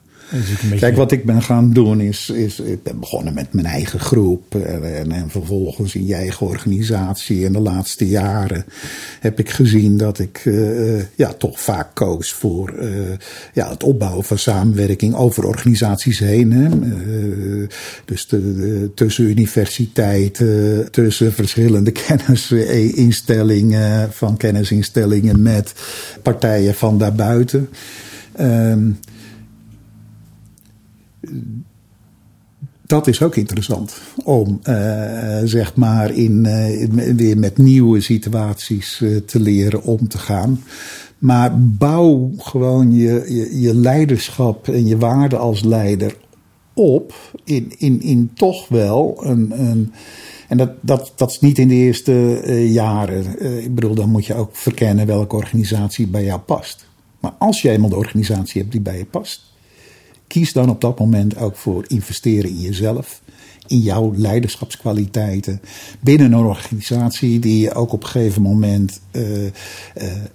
Kijk, 0.79 0.95
wat 0.95 1.11
ik 1.11 1.25
ben 1.25 1.41
gaan 1.41 1.73
doen 1.73 2.01
is, 2.01 2.29
is 2.29 2.59
ik 2.59 2.83
ben 2.83 2.99
begonnen 2.99 3.33
met 3.33 3.53
mijn 3.53 3.65
eigen 3.65 3.99
groep 3.99 4.55
eh, 4.55 4.99
en, 4.99 5.11
en, 5.11 5.29
vervolgens 5.29 5.95
in 5.95 6.05
je 6.05 6.15
eigen 6.15 6.47
organisatie. 6.47 7.45
En 7.45 7.53
de 7.53 7.59
laatste 7.59 8.07
jaren 8.07 8.65
heb 9.19 9.39
ik 9.39 9.49
gezien 9.49 9.97
dat 9.97 10.19
ik 10.19 10.45
uh, 10.45 11.01
ja, 11.15 11.33
toch 11.33 11.61
vaak 11.61 11.95
koos 11.95 12.33
voor 12.33 12.73
ja, 13.53 13.69
het 13.69 13.83
opbouwen 13.83 14.23
van 14.23 14.37
samenwerking 14.37 15.15
over 15.15 15.45
organisaties 15.45 16.19
heen. 16.19 16.47
Dus 18.05 18.27
de, 18.27 18.91
tussen 18.95 19.23
universiteiten, 19.23 20.87
tussen 20.91 21.33
verschillende 21.33 21.91
kennisinstellingen, 22.07 24.11
van 24.11 24.37
kennisinstellingen 24.37 25.41
met 25.41 25.73
partijen 26.21 26.75
van 26.75 26.97
daarbuiten. 26.97 27.69
Um, 28.39 28.99
dat 32.89 33.07
is 33.07 33.21
ook 33.21 33.35
interessant 33.35 34.01
om 34.23 34.59
uh, 34.63 35.39
zeg 35.43 35.75
maar 35.75 36.11
in, 36.11 36.45
uh, 36.45 37.13
weer 37.15 37.37
met 37.37 37.57
nieuwe 37.57 38.01
situaties 38.01 38.99
uh, 38.99 39.17
te 39.17 39.39
leren 39.39 39.83
om 39.83 40.07
te 40.07 40.17
gaan. 40.17 40.63
Maar 41.17 41.61
bouw 41.61 42.31
gewoon 42.37 42.91
je, 42.91 43.25
je, 43.27 43.61
je, 43.61 43.75
leiderschap 43.75 44.67
en 44.67 44.87
je 44.87 44.97
waarde 44.97 45.37
als 45.37 45.63
leider 45.63 46.15
op 46.73 47.13
in, 47.43 47.73
in, 47.77 48.01
in 48.01 48.31
toch 48.33 48.67
wel 48.67 49.17
een. 49.25 49.61
een 49.61 49.93
en 50.47 50.57
dat, 50.57 50.71
dat, 50.81 51.13
dat 51.15 51.29
is 51.29 51.39
niet 51.39 51.57
in 51.57 51.67
de 51.67 51.73
eerste 51.73 52.11
jaren. 52.71 53.41
ik 53.63 53.75
bedoel, 53.75 53.95
dan 53.95 54.09
moet 54.09 54.25
je 54.25 54.33
ook 54.33 54.55
verkennen 54.55 55.05
welke 55.05 55.35
organisatie 55.35 56.07
bij 56.07 56.23
jou 56.23 56.39
past. 56.39 56.87
Maar 57.19 57.33
als 57.37 57.61
je 57.61 57.69
eenmaal 57.69 57.89
de 57.89 57.95
organisatie 57.95 58.61
hebt 58.61 58.73
die 58.73 58.81
bij 58.81 58.97
je 58.97 59.05
past, 59.05 59.49
Kies 60.29 60.53
dan 60.53 60.69
op 60.69 60.81
dat 60.81 60.99
moment 60.99 61.37
ook 61.37 61.55
voor 61.55 61.85
investeren 61.87 62.49
in 62.49 62.59
jezelf, 62.59 63.21
in 63.67 63.79
jouw 63.79 64.13
leiderschapskwaliteiten. 64.15 65.61
Binnen 65.99 66.31
een 66.31 66.45
organisatie 66.45 67.39
die 67.39 67.59
je 67.59 67.73
ook 67.73 67.91
op 67.91 68.03
een 68.03 68.09
gegeven 68.09 68.41
moment 68.41 68.99
uh, 69.11 69.43
uh, 69.43 69.51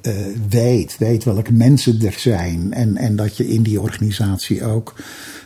uh, 0.03 0.13
weet, 0.49 0.97
weet 0.99 1.25
welke 1.25 1.53
mensen 1.53 2.03
er 2.03 2.17
zijn. 2.19 2.73
En, 2.73 2.97
en 2.97 3.17
dat 3.17 3.37
je 3.37 3.49
in 3.49 3.63
die 3.63 3.81
organisatie 3.81 4.65
ook 4.65 4.95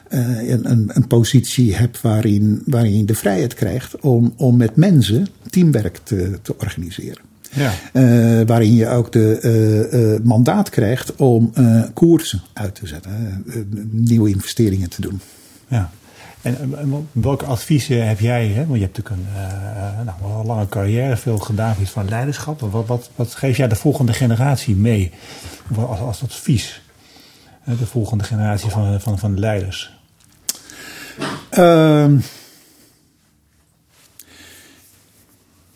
een, 0.09 0.71
een, 0.71 0.91
een, 0.93 1.07
positie 1.07 1.75
hebt 1.75 2.01
waarin, 2.01 2.63
waarin 2.67 2.97
je 2.97 3.05
de 3.05 3.15
vrijheid 3.15 3.55
krijgt 3.55 4.01
om, 4.01 4.33
om 4.37 4.57
met 4.57 4.77
mensen 4.77 5.27
teamwerk 5.51 5.97
te, 5.97 6.39
te 6.43 6.55
organiseren. 6.59 7.28
Ja. 7.51 7.73
Uh, 7.93 8.47
waarin 8.47 8.75
je 8.75 8.89
ook 8.89 9.13
de 9.13 9.39
uh, 9.43 10.01
uh, 10.01 10.21
mandaat 10.23 10.71
krijgt 10.71 11.17
om 11.17 11.53
koersen 11.95 12.41
uit 12.53 12.75
te 12.75 12.87
zetten, 12.87 13.45
nieuwe 13.91 14.31
investeringen 14.31 14.91
te 14.91 15.01
doen. 15.01 15.21
Ja. 15.69 15.91
En, 16.43 16.75
welke 17.13 17.45
adviezen 17.45 18.09
heb 18.09 18.21
jij? 18.21 18.47
Hè? 18.47 18.67
Want 18.67 18.79
je 18.79 18.85
hebt 18.85 18.97
natuurlijk 18.97 19.17
een, 19.17 20.05
nou, 20.05 20.41
een 20.41 20.47
lange 20.47 20.69
carrière, 20.69 21.17
veel 21.17 21.39
gedaan 21.39 21.77
van 21.85 22.09
leiderschap. 22.09 22.61
Wat, 22.61 22.87
wat, 22.87 23.11
wat 23.17 23.35
geef 23.35 23.57
jij 23.57 23.69
de 23.69 23.77
volgende 23.77 24.13
generatie 24.13 24.77
mee 24.77 25.13
als, 25.77 25.99
als 25.99 26.23
advies? 26.23 26.83
De 27.65 27.87
volgende 27.87 28.25
generatie 28.25 28.71
van, 28.71 29.01
van, 29.01 29.19
van 29.19 29.39
leiders? 29.39 29.99
Ehm, 31.51 32.19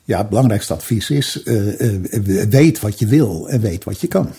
Ja, 0.04 0.18
het 0.18 0.28
belangrijkste 0.28 0.72
advies 0.72 1.10
is: 1.10 1.40
uh, 1.44 1.80
uh, 1.80 2.44
weet 2.48 2.80
wat 2.80 2.98
je 2.98 3.06
wil 3.06 3.48
en 3.48 3.60
weet 3.60 3.84
wat 3.84 4.00
je 4.00 4.06
kan. 4.06 4.30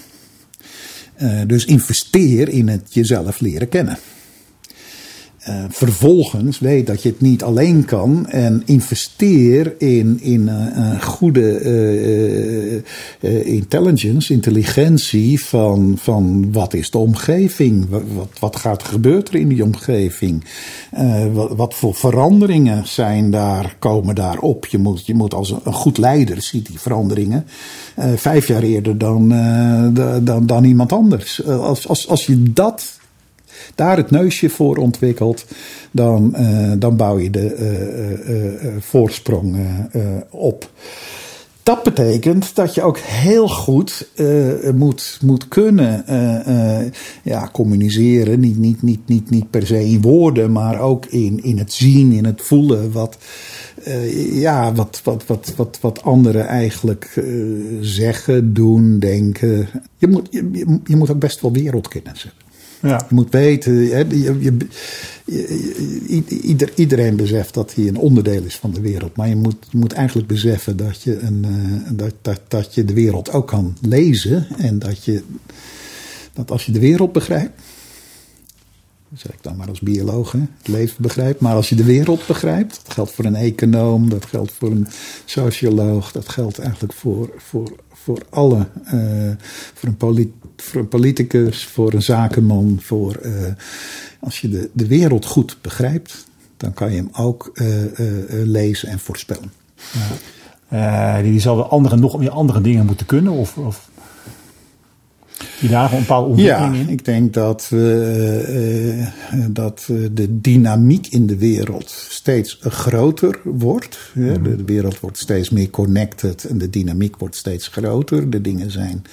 Uh, 1.21 1.41
dus 1.47 1.65
investeer 1.65 2.49
in 2.49 2.67
het 2.67 2.93
jezelf 2.93 3.39
leren 3.39 3.69
kennen. 3.69 3.97
Uh, 5.49 5.63
vervolgens 5.69 6.59
weet 6.59 6.87
dat 6.87 7.03
je 7.03 7.09
het 7.09 7.21
niet 7.21 7.43
alleen 7.43 7.85
kan 7.85 8.27
en 8.27 8.61
investeer 8.65 9.75
in, 9.77 10.19
in 10.21 10.41
uh, 10.41 11.01
goede 11.01 11.61
intelligence, 13.43 14.33
intelligentie 14.33 15.43
van, 15.43 15.93
van 15.97 16.51
wat 16.51 16.73
is 16.73 16.91
de 16.91 16.97
omgeving, 16.97 17.89
wat, 17.89 18.29
wat, 18.39 18.55
gaat 18.55 18.83
gebeuren 18.83 19.25
er 19.25 19.35
in 19.35 19.47
die 19.47 19.63
omgeving, 19.63 20.43
wat, 21.33 21.55
wat, 21.55 21.73
voor 21.73 21.95
veranderingen 21.95 22.87
zijn 22.87 23.31
daar, 23.31 23.75
komen 23.79 24.15
daar 24.15 24.39
op. 24.39 24.65
Je 24.65 24.77
moet, 24.77 25.05
je 25.05 25.15
moet 25.15 25.33
als 25.33 25.51
een, 25.51 25.59
een 25.63 25.73
goed 25.73 25.97
leider 25.97 26.41
ziet 26.41 26.65
die 26.65 26.79
veranderingen 26.79 27.45
vijf 28.15 28.47
jaar 28.47 28.63
eerder 28.63 28.97
dan, 28.97 29.29
dan, 30.23 30.45
dan 30.45 30.63
iemand 30.63 30.91
anders. 30.91 31.45
als, 31.45 31.87
als, 31.87 32.07
als 32.07 32.25
je 32.25 32.43
dat 32.53 33.01
daar 33.75 33.97
het 33.97 34.11
neusje 34.11 34.49
voor 34.49 34.77
ontwikkelt, 34.77 35.45
dan, 35.91 36.35
uh, 36.37 36.71
dan 36.77 36.95
bouw 36.95 37.19
je 37.19 37.29
de 37.29 37.55
uh, 37.57 38.63
uh, 38.63 38.75
voorsprong 38.79 39.55
op. 40.29 40.69
Dat 41.63 41.83
betekent 41.83 42.55
dat 42.55 42.73
je 42.73 42.81
ook 42.81 42.97
heel 42.97 43.47
goed 43.47 44.09
moet, 44.75 45.19
moet 45.21 45.47
kunnen 45.47 46.03
ja, 47.23 47.49
communiceren. 47.51 48.39
Niet, 48.39 48.57
niet, 48.57 48.81
niet, 48.81 49.07
niet, 49.07 49.29
niet 49.29 49.49
per 49.49 49.67
se 49.67 49.85
in 49.85 50.01
woorden, 50.01 50.51
maar 50.51 50.79
ook 50.79 51.05
in, 51.05 51.43
in 51.43 51.57
het 51.57 51.73
zien, 51.73 52.11
in 52.11 52.25
het 52.25 52.41
voelen. 52.41 52.91
Wat, 52.91 53.17
ja, 54.31 54.73
wat, 54.73 55.01
wat, 55.03 55.25
wat, 55.25 55.53
wat, 55.55 55.77
wat 55.81 56.03
anderen 56.03 56.47
eigenlijk 56.47 57.23
zeggen, 57.81 58.53
doen, 58.53 58.99
denken. 58.99 59.67
Je 59.97 60.07
moet, 60.07 60.27
je, 60.31 60.79
je 60.83 60.95
moet 60.95 61.11
ook 61.11 61.19
best 61.19 61.41
wel 61.41 61.51
wereldkennis 61.51 62.23
hebben. 62.23 62.42
Ja. 62.83 63.05
Je 63.09 63.15
moet 63.15 63.31
weten, 63.31 63.73
je, 63.73 64.57
ieder, 66.41 66.71
iedereen 66.75 67.15
beseft 67.15 67.53
dat 67.53 67.75
hij 67.75 67.87
een 67.87 67.97
onderdeel 67.97 68.43
is 68.43 68.55
van 68.55 68.71
de 68.71 68.81
wereld. 68.81 69.15
Maar 69.15 69.29
je 69.29 69.35
moet, 69.35 69.73
moet 69.73 69.93
eigenlijk 69.93 70.27
beseffen 70.27 70.77
dat 70.77 71.01
je, 71.01 71.19
een, 71.19 71.45
uh, 71.47 71.97
dat, 71.97 72.13
dat, 72.21 72.39
dat 72.47 72.75
je 72.75 72.85
de 72.85 72.93
wereld 72.93 73.31
ook 73.31 73.47
kan 73.47 73.77
lezen. 73.81 74.47
En 74.57 74.79
dat, 74.79 75.03
je, 75.03 75.23
dat 76.33 76.51
als 76.51 76.65
je 76.65 76.71
de 76.71 76.79
wereld 76.79 77.11
begrijpt, 77.11 77.61
zeg 79.15 79.33
ik 79.33 79.43
dan 79.43 79.55
maar 79.55 79.69
als 79.69 79.79
bioloog, 79.79 80.31
het 80.31 80.67
leven 80.67 81.01
begrijpt. 81.01 81.39
Maar 81.39 81.55
als 81.55 81.69
je 81.69 81.75
de 81.75 81.83
wereld 81.83 82.27
begrijpt, 82.27 82.79
dat 82.83 82.93
geldt 82.93 83.11
voor 83.11 83.25
een 83.25 83.35
econoom, 83.35 84.09
dat 84.09 84.25
geldt 84.25 84.51
voor 84.51 84.71
een 84.71 84.87
socioloog, 85.25 86.11
dat 86.11 86.29
geldt 86.29 86.59
eigenlijk 86.59 86.93
voor, 86.93 87.29
voor, 87.37 87.75
voor 88.03 88.21
alle, 88.29 88.67
uh, 88.93 89.31
voor, 89.73 89.89
een 90.79 90.87
politicus, 90.87 91.65
voor 91.65 91.93
een 91.93 92.01
zakenman, 92.01 92.77
voor, 92.81 93.19
uh, 93.23 93.31
als 94.19 94.39
je 94.39 94.49
de, 94.49 94.69
de 94.73 94.87
wereld 94.87 95.25
goed 95.25 95.57
begrijpt, 95.61 96.25
dan 96.57 96.73
kan 96.73 96.91
je 96.91 96.97
hem 96.97 97.09
ook 97.13 97.51
uh, 97.53 97.67
lezen 98.29 98.89
en 98.89 98.99
voorspellen. 98.99 99.51
Ja. 100.69 101.21
die 101.21 101.39
zal 101.39 101.55
wel 101.55 101.69
andere, 101.69 101.95
nog 101.95 102.17
meer 102.17 102.29
andere 102.29 102.61
dingen 102.61 102.85
moeten 102.85 103.05
kunnen? 103.05 103.33
Of, 103.33 103.57
of 103.57 103.89
die 105.67 105.75
een 105.75 105.89
bepaalde 105.99 106.27
ontwikkeling 106.27 106.75
ja, 106.75 106.81
in? 106.81 106.89
ik 106.89 107.05
denk 107.05 107.33
dat, 107.33 107.69
uh, 107.73 108.97
uh, 108.97 109.07
dat 109.49 109.85
de 110.11 110.39
dynamiek 110.39 111.07
in 111.07 111.27
de 111.27 111.37
wereld 111.37 111.89
steeds 112.09 112.57
groter 112.61 113.39
wordt. 113.43 113.99
Mm 114.13 114.43
de, 114.43 114.55
de, 114.55 114.63
wereld 114.63 114.99
wordt 114.99 115.17
steeds 115.17 115.49
meer 115.49 115.69
connected 115.69 116.43
en 116.43 116.57
de 116.57 116.69
dynamiek 116.69 117.15
wordt 117.17 117.35
steeds 117.35 117.67
groter. 117.67 118.29
De 118.29 118.41
dingen 118.41 118.71
zijn 118.71 119.03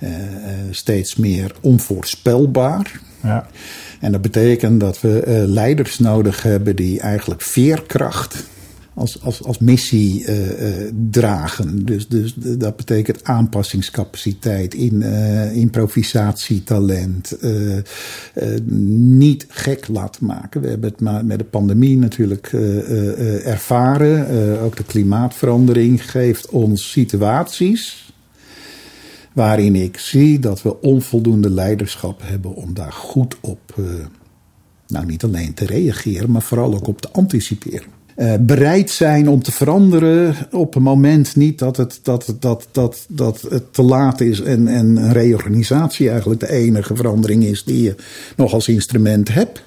uh, 0.00 0.10
steeds 0.70 1.16
meer 1.16 1.54
onvoorspelbaar. 1.60 3.00
Ja. 3.22 3.46
En 4.00 4.12
dat 4.12 4.22
betekent 4.22 4.80
dat 4.80 5.00
we 5.00 5.44
leiders 5.46 5.98
nodig 5.98 6.42
hebben 6.42 6.76
die 6.76 7.00
eigenlijk 7.00 7.42
veerkracht 7.42 8.44
als, 8.94 9.22
als, 9.22 9.44
als 9.44 9.58
missie 9.58 10.24
uh, 10.24 10.60
uh, 10.60 10.92
dragen. 11.10 11.84
Dus, 11.84 12.08
dus 12.08 12.34
dat 12.34 12.76
betekent 12.76 13.24
aanpassingscapaciteit, 13.24 14.74
in, 14.74 14.94
uh, 14.94 15.56
improvisatietalent, 15.56 17.36
niet 18.96 19.46
gek 19.48 19.88
laten 19.88 20.26
maken. 20.26 20.60
We 20.60 20.68
hebben 20.68 20.90
het 20.90 21.24
met 21.26 21.38
de 21.38 21.44
pandemie 21.44 21.96
natuurlijk 21.96 22.52
ervaren. 23.44 24.60
ook 24.60 24.76
de 24.76 24.84
klimaatverandering 24.84 26.10
geeft 26.10 26.48
ons 26.48 26.90
situaties 26.90 28.12
waarin 29.32 29.74
ik 29.74 29.98
zie 29.98 30.38
dat 30.38 30.62
we 30.62 30.80
onvoldoende 30.80 31.50
leiderschap 31.50 32.20
hebben 32.24 32.54
om 32.54 32.74
daar 32.74 32.92
goed 32.92 33.36
op, 33.40 33.74
nou 34.86 35.06
niet 35.06 35.24
alleen 35.24 35.54
te 35.54 35.66
reageren, 35.66 36.30
maar 36.30 36.42
vooral 36.42 36.74
ook 36.74 36.86
op 36.86 37.00
te 37.00 37.10
anticiperen. 37.10 37.99
Uh, 38.20 38.34
bereid 38.40 38.90
zijn 38.90 39.28
om 39.28 39.42
te 39.42 39.52
veranderen 39.52 40.34
op 40.50 40.74
een 40.74 40.82
moment 40.82 41.36
niet 41.36 41.58
dat 41.58 41.76
het, 41.76 42.00
dat, 42.02 42.34
dat, 42.38 42.68
dat, 42.72 43.04
dat 43.08 43.40
het 43.40 43.74
te 43.74 43.82
laat 43.82 44.20
is 44.20 44.40
en, 44.40 44.68
en 44.68 44.96
een 44.96 45.12
reorganisatie 45.12 46.10
eigenlijk 46.10 46.40
de 46.40 46.50
enige 46.50 46.96
verandering 46.96 47.44
is 47.44 47.64
die 47.64 47.82
je 47.82 47.94
nog 48.36 48.52
als 48.52 48.68
instrument 48.68 49.28
hebt. 49.28 49.62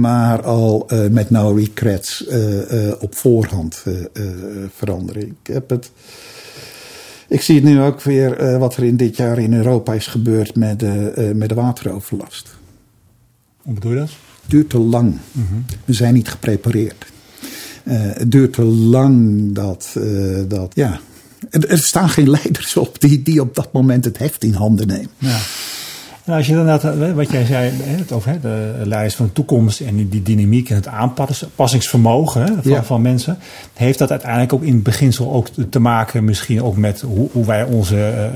Maar 0.00 0.42
al 0.42 0.86
uh, 0.92 1.06
met 1.10 1.30
no 1.30 1.52
regrets 1.52 2.26
uh, 2.28 2.92
op 3.00 3.14
voorhand 3.14 3.84
veranderen. 4.74 5.22
Ik 5.22 5.52
heb 5.52 5.70
het. 5.70 5.90
Ik 7.28 7.40
zie 7.40 7.54
het 7.54 7.64
nu 7.64 7.80
ook 7.80 8.02
weer 8.02 8.58
wat 8.58 8.76
er 8.76 8.84
in 8.84 8.96
dit 8.96 9.16
jaar 9.16 9.38
in 9.38 9.54
Europa 9.54 9.94
is 9.94 10.06
gebeurd 10.06 10.56
met 10.56 10.80
de, 10.80 11.32
met 11.34 11.48
de 11.48 11.54
wateroverlast. 11.54 12.56
Hoe 13.62 13.74
bedoel 13.74 13.92
je 13.92 13.98
dat? 13.98 14.29
Het 14.50 14.58
duurt 14.58 14.70
te 14.70 14.78
lang. 14.78 15.18
We 15.84 15.92
zijn 15.92 16.14
niet 16.14 16.28
geprepareerd. 16.28 17.06
Uh, 17.84 17.94
het 17.98 18.30
duurt 18.30 18.52
te 18.52 18.62
lang 18.64 19.44
dat, 19.52 19.94
uh, 19.98 20.38
dat 20.48 20.72
ja. 20.74 21.00
Er, 21.50 21.68
er, 21.68 21.78
staan 21.78 22.08
geen 22.08 22.30
leiders 22.30 22.76
op 22.76 23.00
die, 23.00 23.22
die 23.22 23.40
op 23.40 23.54
dat 23.54 23.72
moment 23.72 24.04
het 24.04 24.18
heft 24.18 24.44
in 24.44 24.52
handen 24.52 24.86
nemen. 24.86 25.10
Ja. 25.18 25.38
Nou, 26.24 26.38
als 26.38 26.46
je 26.46 26.54
dan 26.54 26.66
dat, 26.66 26.82
wat 27.14 27.30
jij 27.30 27.44
zei, 27.44 27.72
het 27.82 28.12
over 28.12 28.40
de 28.40 28.82
leiders 28.84 29.14
van 29.14 29.26
de 29.26 29.32
toekomst 29.32 29.80
en 29.80 30.08
die 30.08 30.22
dynamiek 30.22 30.70
en 30.70 30.76
het 30.76 30.86
aanpassingsvermogen 30.86 32.46
van, 32.46 32.72
ja. 32.72 32.84
van 32.84 33.02
mensen, 33.02 33.38
heeft 33.74 33.98
dat 33.98 34.10
uiteindelijk 34.10 34.52
ook 34.52 34.62
in 34.62 34.74
het 34.74 34.82
beginsel 34.82 35.32
ook 35.32 35.48
te 35.70 35.78
maken, 35.78 36.24
misschien 36.24 36.62
ook 36.62 36.76
met 36.76 37.00
hoe, 37.00 37.28
hoe 37.32 37.44
wij 37.44 37.64
onze 37.64 38.30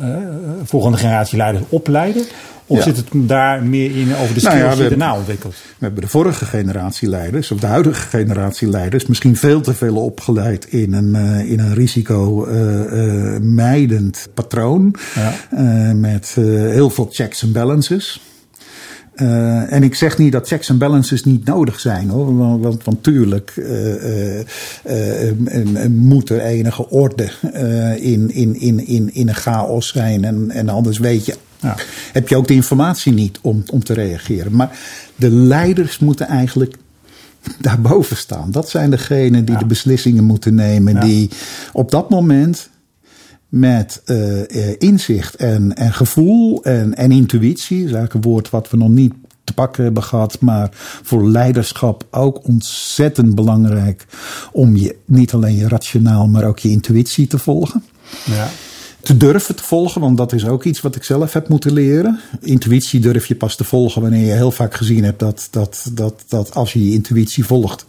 uh, 0.00 0.16
volgende 0.64 0.98
generatie 0.98 1.36
leiders 1.36 1.64
opleiden? 1.68 2.24
Of 2.70 2.78
ja. 2.78 2.84
zit 2.84 2.96
het 2.96 3.06
daar 3.12 3.62
meer 3.62 3.96
in 3.96 4.14
over 4.14 4.34
de 4.34 4.40
skills 4.40 4.78
nou 4.78 4.82
ja, 4.82 4.88
die 4.88 5.12
ontwikkeld? 5.18 5.54
We 5.54 5.60
hebben 5.78 6.02
de 6.02 6.08
vorige 6.08 6.44
generatie 6.44 7.08
leiders, 7.08 7.50
of 7.50 7.60
de 7.60 7.66
huidige 7.66 8.08
generatie 8.08 8.68
leiders, 8.68 9.06
misschien 9.06 9.36
veel 9.36 9.60
te 9.60 9.74
veel 9.74 9.96
opgeleid 9.96 10.64
in 10.64 10.92
een, 10.92 11.16
uh, 11.16 11.50
in 11.50 11.58
een 11.58 11.74
risico-mijdend 11.74 14.16
uh, 14.16 14.22
uh, 14.22 14.28
patroon. 14.34 14.94
Ja. 15.14 15.34
met 15.94 16.34
heel 16.34 16.90
veel 16.90 17.08
checks 17.10 17.42
en 17.42 17.52
balances. 17.52 18.20
Uh, 19.16 19.72
en 19.72 19.82
ik 19.82 19.94
zeg 19.94 20.18
niet 20.18 20.32
dat 20.32 20.48
checks 20.48 20.68
en 20.68 20.78
balances 20.78 21.24
niet 21.24 21.44
nodig 21.44 21.80
zijn 21.80 22.08
hoor. 22.08 22.36
Want, 22.36 22.62
want, 22.62 22.84
want 22.84 23.02
tuurlijk 23.02 23.52
uh, 23.56 24.38
uh, 24.38 24.44
moet 25.88 26.30
er 26.30 26.40
enige 26.40 26.90
orde 26.90 27.30
in, 28.00 28.30
in, 28.30 28.60
in, 28.60 28.86
in, 28.86 29.14
in 29.14 29.28
een 29.28 29.34
chaos 29.34 29.88
zijn. 29.88 30.24
En, 30.24 30.50
en 30.50 30.68
anders 30.68 30.98
weet 30.98 31.26
je 31.26 31.34
ja. 31.60 31.76
Heb 32.12 32.28
je 32.28 32.36
ook 32.36 32.48
de 32.48 32.54
informatie 32.54 33.12
niet 33.12 33.38
om, 33.40 33.62
om 33.66 33.84
te 33.84 33.92
reageren. 33.92 34.56
Maar 34.56 34.78
de 35.16 35.30
leiders 35.30 35.98
moeten 35.98 36.26
eigenlijk 36.26 36.76
daarboven 37.58 38.16
staan. 38.16 38.50
Dat 38.50 38.68
zijn 38.68 38.90
degenen 38.90 39.44
die 39.44 39.54
ja. 39.54 39.60
de 39.60 39.66
beslissingen 39.66 40.24
moeten 40.24 40.54
nemen. 40.54 40.94
Ja. 40.94 41.00
Die 41.00 41.30
op 41.72 41.90
dat 41.90 42.10
moment 42.10 42.68
met 43.48 44.02
uh, 44.06 44.42
inzicht 44.78 45.34
en, 45.34 45.74
en 45.74 45.92
gevoel 45.92 46.64
en, 46.64 46.94
en 46.94 47.12
intuïtie, 47.12 47.76
is 47.76 47.82
eigenlijk 47.82 48.14
een 48.14 48.30
woord 48.30 48.50
wat 48.50 48.70
we 48.70 48.76
nog 48.76 48.88
niet 48.88 49.12
te 49.44 49.52
pakken 49.52 49.84
hebben 49.84 50.02
gehad, 50.02 50.40
maar 50.40 50.68
voor 51.02 51.28
leiderschap 51.28 52.06
ook 52.10 52.48
ontzettend 52.48 53.34
belangrijk 53.34 54.06
om 54.52 54.76
je 54.76 54.96
niet 55.04 55.32
alleen 55.32 55.56
je 55.56 55.68
rationaal, 55.68 56.28
maar 56.28 56.44
ook 56.44 56.58
je 56.58 56.68
intuïtie 56.68 57.26
te 57.26 57.38
volgen. 57.38 57.84
Ja 58.24 58.48
te 59.02 59.16
durven 59.16 59.56
te 59.56 59.62
volgen, 59.62 60.00
want 60.00 60.16
dat 60.16 60.32
is 60.32 60.46
ook 60.46 60.64
iets 60.64 60.80
wat 60.80 60.96
ik 60.96 61.04
zelf 61.04 61.32
heb 61.32 61.48
moeten 61.48 61.72
leren. 61.72 62.20
Intuïtie 62.40 63.00
durf 63.00 63.26
je 63.26 63.34
pas 63.34 63.56
te 63.56 63.64
volgen 63.64 64.02
wanneer 64.02 64.26
je 64.26 64.32
heel 64.32 64.50
vaak 64.50 64.74
gezien 64.74 65.04
hebt 65.04 65.18
dat, 65.18 65.48
dat, 65.50 65.90
dat, 65.92 66.24
dat 66.28 66.54
als 66.54 66.72
je 66.72 66.84
je 66.84 66.92
intuïtie 66.92 67.44
volgt, 67.44 67.86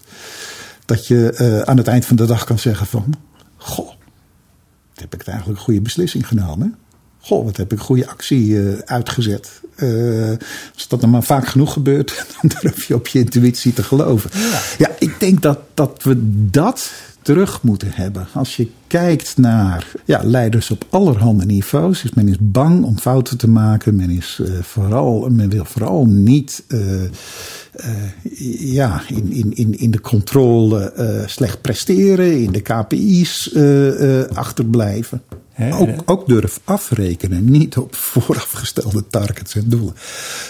dat 0.85 1.07
je 1.07 1.37
uh, 1.41 1.61
aan 1.61 1.77
het 1.77 1.87
eind 1.87 2.05
van 2.05 2.15
de 2.15 2.25
dag 2.25 2.43
kan 2.43 2.59
zeggen 2.59 2.87
van, 2.87 3.13
goh, 3.57 3.89
heb 4.95 5.13
ik 5.13 5.27
eigenlijk 5.27 5.57
een 5.59 5.65
goede 5.65 5.81
beslissing 5.81 6.27
genomen. 6.27 6.75
Goh, 7.21 7.45
wat 7.45 7.57
heb 7.57 7.71
ik 7.71 7.79
een 7.79 7.85
goede 7.85 8.07
actie 8.07 8.47
uh, 8.47 8.77
uitgezet. 8.85 9.61
Uh, 9.77 10.29
als 10.73 10.87
dat 10.87 10.99
nou 10.99 11.11
maar 11.11 11.23
vaak 11.23 11.47
genoeg 11.47 11.73
gebeurt, 11.73 12.25
dan 12.41 12.51
durf 12.61 12.83
je 12.83 12.95
op 12.95 13.07
je 13.07 13.19
intuïtie 13.19 13.73
te 13.73 13.83
geloven. 13.83 14.29
Ja, 14.33 14.59
ja 14.77 14.89
ik 14.99 15.19
denk 15.19 15.41
dat, 15.41 15.59
dat 15.73 16.03
we 16.03 16.15
dat 16.49 16.91
terug 17.21 17.61
moeten 17.61 17.91
hebben. 17.91 18.27
Als 18.33 18.55
je 18.55 18.67
kijkt 18.87 19.37
naar 19.37 19.91
ja, 20.05 20.21
leiders 20.23 20.71
op 20.71 20.85
allerhande 20.89 21.45
niveaus, 21.45 22.03
is 22.03 22.13
men 22.13 22.27
is 22.27 22.37
bang 22.39 22.83
om 22.83 22.97
fouten 22.97 23.37
te 23.37 23.49
maken. 23.49 23.95
Men, 23.95 24.09
is, 24.09 24.39
uh, 24.41 24.59
vooral, 24.61 25.29
men 25.29 25.49
wil 25.49 25.65
vooral 25.65 26.05
niet 26.05 26.63
uh, 26.67 27.01
uh, 27.03 27.09
ja, 28.73 29.01
in, 29.07 29.31
in, 29.31 29.55
in, 29.55 29.79
in 29.79 29.91
de 29.91 30.01
controle 30.01 30.93
slecht 31.25 31.61
presteren, 31.61 32.41
in 32.41 32.51
de 32.51 32.61
KPI's 32.61 33.55
achterblijven. 34.33 35.21
Ook, 35.71 35.89
ook 36.05 36.27
durf 36.27 36.59
afrekenen, 36.63 37.51
niet 37.51 37.77
op 37.77 37.95
voorafgestelde 37.95 39.07
targets 39.07 39.55
en 39.55 39.63
doelen. 39.67 39.93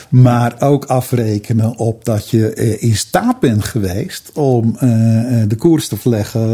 Maar 0.09 0.55
ook 0.59 0.85
afrekenen 0.85 1.77
op 1.77 2.05
dat 2.05 2.29
je 2.29 2.77
in 2.79 2.95
staat 2.95 3.39
bent 3.39 3.63
geweest 3.63 4.31
om 4.33 4.77
de 5.47 5.55
koers 5.57 5.87
te 5.87 5.97
verleggen 5.97 6.49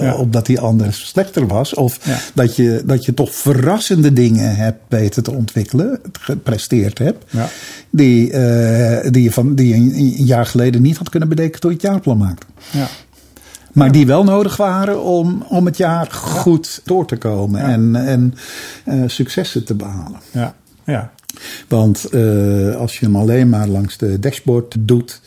ja. 0.00 0.14
opdat 0.14 0.46
die 0.46 0.60
anders 0.60 1.08
slechter 1.08 1.46
was. 1.46 1.74
Of 1.74 1.98
ja. 2.06 2.18
dat, 2.34 2.56
je, 2.56 2.82
dat 2.84 3.04
je 3.04 3.14
toch 3.14 3.34
verrassende 3.34 4.12
dingen 4.12 4.56
hebt 4.56 4.80
weten 4.88 5.22
te 5.22 5.32
ontwikkelen, 5.32 6.00
gepresteerd 6.20 6.98
hebt. 6.98 7.24
Ja. 7.30 7.48
Die, 7.90 8.30
die, 9.10 9.22
je 9.22 9.32
van, 9.32 9.54
die 9.54 9.68
je 9.68 9.74
een 9.74 10.24
jaar 10.24 10.46
geleden 10.46 10.82
niet 10.82 10.96
had 10.96 11.08
kunnen 11.08 11.28
bedenken 11.28 11.60
toen 11.60 11.70
je 11.70 11.76
het 11.76 11.86
jaarplan 11.86 12.18
maakte. 12.18 12.46
Ja. 12.70 12.88
Maar 13.72 13.92
die 13.92 14.06
wel 14.06 14.24
nodig 14.24 14.56
waren 14.56 15.02
om, 15.02 15.44
om 15.48 15.66
het 15.66 15.76
jaar 15.76 16.06
goed 16.10 16.80
door 16.84 17.06
te 17.06 17.16
komen 17.16 17.60
en, 17.60 17.96
en 17.96 18.34
uh, 18.88 19.02
successen 19.06 19.64
te 19.64 19.74
behalen. 19.74 20.20
Ja, 20.30 20.54
ja. 20.84 21.12
Want 21.68 22.06
uh, 22.10 22.76
als 22.76 22.98
je 22.98 23.06
hem 23.06 23.16
alleen 23.16 23.48
maar 23.48 23.68
langs 23.68 23.96
de 23.96 24.18
dashboard 24.18 24.74
doet, 24.78 25.20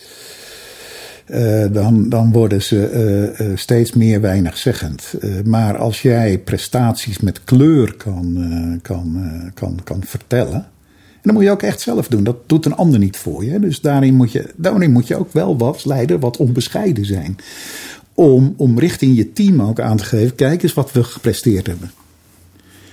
uh, 1.28 1.66
dan, 1.72 2.10
dan 2.10 2.32
worden 2.32 2.64
ze 2.64 3.54
steeds 3.56 3.94
meer 3.94 4.22
weinigzeggend. 4.22 5.14
maar 5.46 5.78
als 5.78 6.02
jij 6.02 6.38
prestaties 6.38 7.20
met 7.20 7.44
kleur 7.44 7.96
kan, 7.96 8.80
kan, 8.82 9.32
kan, 9.54 9.80
kan 9.84 10.02
vertellen. 10.06 10.74
En 11.16 11.32
dat 11.32 11.34
moet 11.34 11.44
je 11.44 11.52
ook 11.52 11.64
echt 11.64 11.82
zelf 11.82 12.08
doen. 12.08 12.24
Dat 12.24 12.38
doet 12.50 12.66
een 12.66 12.76
ander 12.76 13.00
niet 13.00 13.18
voor 13.18 13.46
je. 13.46 13.60
Dus 13.60 13.82
daarin 13.82 14.14
moet 14.14 14.32
je, 14.32 14.54
daarin 14.56 14.92
moet 14.92 15.08
je 15.08 15.16
ook 15.16 15.34
wel 15.34 15.58
wat 15.58 15.86
leider, 15.86 16.20
wat 16.20 16.38
onbescheiden 16.38 17.06
zijn 17.06 17.38
om, 18.16 18.54
om 18.58 18.80
richting 18.80 19.16
je 19.16 19.34
team 19.34 19.62
ook 19.62 19.80
aan 19.80 19.98
te 19.98 20.04
geven: 20.04 20.36
kijk 20.36 20.64
eens 20.64 20.74
wat 20.74 20.92
we 20.92 21.04
gepresteerd 21.04 21.68
hebben. 21.68 21.92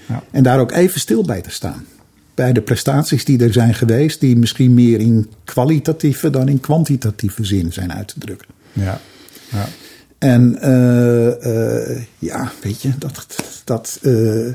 Ja. 0.08 0.22
En 0.30 0.42
daar 0.42 0.61
ook 0.61 0.72
even 0.72 1.00
stil 1.00 1.24
bij 1.24 1.40
te 1.40 1.50
staan. 1.50 1.87
Bij 2.35 2.52
de 2.52 2.62
prestaties 2.62 3.24
die 3.24 3.42
er 3.44 3.52
zijn 3.52 3.74
geweest, 3.74 4.20
die 4.20 4.37
misschien 4.37 4.74
meer 4.74 5.00
in 5.00 5.30
kwalitatieve 5.44 6.30
dan 6.30 6.48
in 6.48 6.61
kwantitatieve 6.61 7.44
zin 7.44 7.72
zijn 7.72 7.92
uit 7.92 8.08
te 8.08 8.18
drukken. 8.18 8.48
Ja. 8.72 9.00
ja. 9.50 9.68
En 10.18 10.58
uh, 10.62 11.26
uh, 11.26 12.02
ja, 12.18 12.52
weet 12.62 12.82
je, 12.82 12.90
dat. 12.98 13.26
dat 13.64 13.98
uh, 14.02 14.52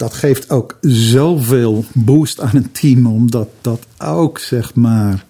dat 0.00 0.14
geeft 0.14 0.50
ook 0.50 0.78
zoveel 0.80 1.84
boost 1.92 2.40
aan 2.40 2.56
een 2.56 2.72
team, 2.72 3.06
omdat 3.06 3.48
dat 3.60 3.86
ook 3.98 4.38
zeg 4.38 4.74
maar 4.74 5.24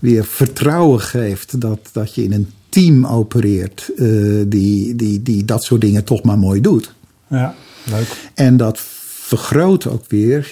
weer 0.00 0.24
vertrouwen 0.24 1.00
geeft 1.00 1.60
dat, 1.60 1.78
dat 1.92 2.14
je 2.14 2.22
in 2.22 2.32
een 2.32 2.48
team 2.68 3.06
opereert 3.06 3.90
uh, 3.96 4.44
die, 4.46 4.94
die, 4.94 5.22
die 5.22 5.44
dat 5.44 5.64
soort 5.64 5.80
dingen 5.80 6.04
toch 6.04 6.22
maar 6.22 6.38
mooi 6.38 6.60
doet. 6.60 6.94
Ja, 7.26 7.54
leuk. 7.84 8.30
En 8.34 8.56
dat 8.56 8.80
vergroot 8.80 9.86
ook 9.86 10.04
weer 10.08 10.48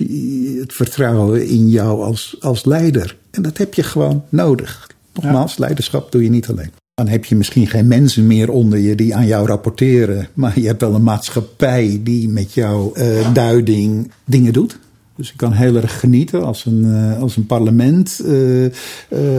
het 0.61 0.73
vertrouwen 0.73 1.47
in 1.47 1.69
jou 1.69 2.03
als, 2.03 2.37
als 2.41 2.65
leider. 2.65 3.17
En 3.31 3.43
dat 3.43 3.59
heb 3.59 3.75
je 3.75 3.83
gewoon 3.83 4.25
nodig. 4.29 4.91
Nogmaals, 5.15 5.55
ja. 5.55 5.61
leiderschap 5.61 6.13
doe 6.13 6.23
je 6.23 6.31
niet 6.31 6.49
alleen. 6.49 6.71
Dan 6.95 7.09
heb 7.09 7.25
je 7.25 7.37
misschien 7.37 7.67
geen 7.67 7.87
mensen 7.87 8.27
meer 8.27 8.51
onder 8.51 8.79
je 8.79 8.95
die 8.95 9.15
aan 9.15 9.27
jou 9.27 9.47
rapporteren. 9.47 10.29
Maar 10.35 10.61
je 10.61 10.67
hebt 10.67 10.81
wel 10.81 10.95
een 10.95 11.03
maatschappij 11.03 12.01
die 12.03 12.29
met 12.29 12.55
jouw 12.55 12.93
uh, 12.95 13.35
duiding 13.35 14.11
dingen 14.25 14.53
doet. 14.53 14.79
Dus 15.19 15.31
ik 15.31 15.37
kan 15.37 15.53
heel 15.53 15.77
erg 15.77 16.01
genieten 16.01 16.45
als 16.45 16.65
een, 16.65 16.85
uh, 16.85 17.21
als 17.21 17.37
een 17.37 17.47
parlement, 17.47 18.21
uh, 18.25 18.65
uh, 18.65 18.71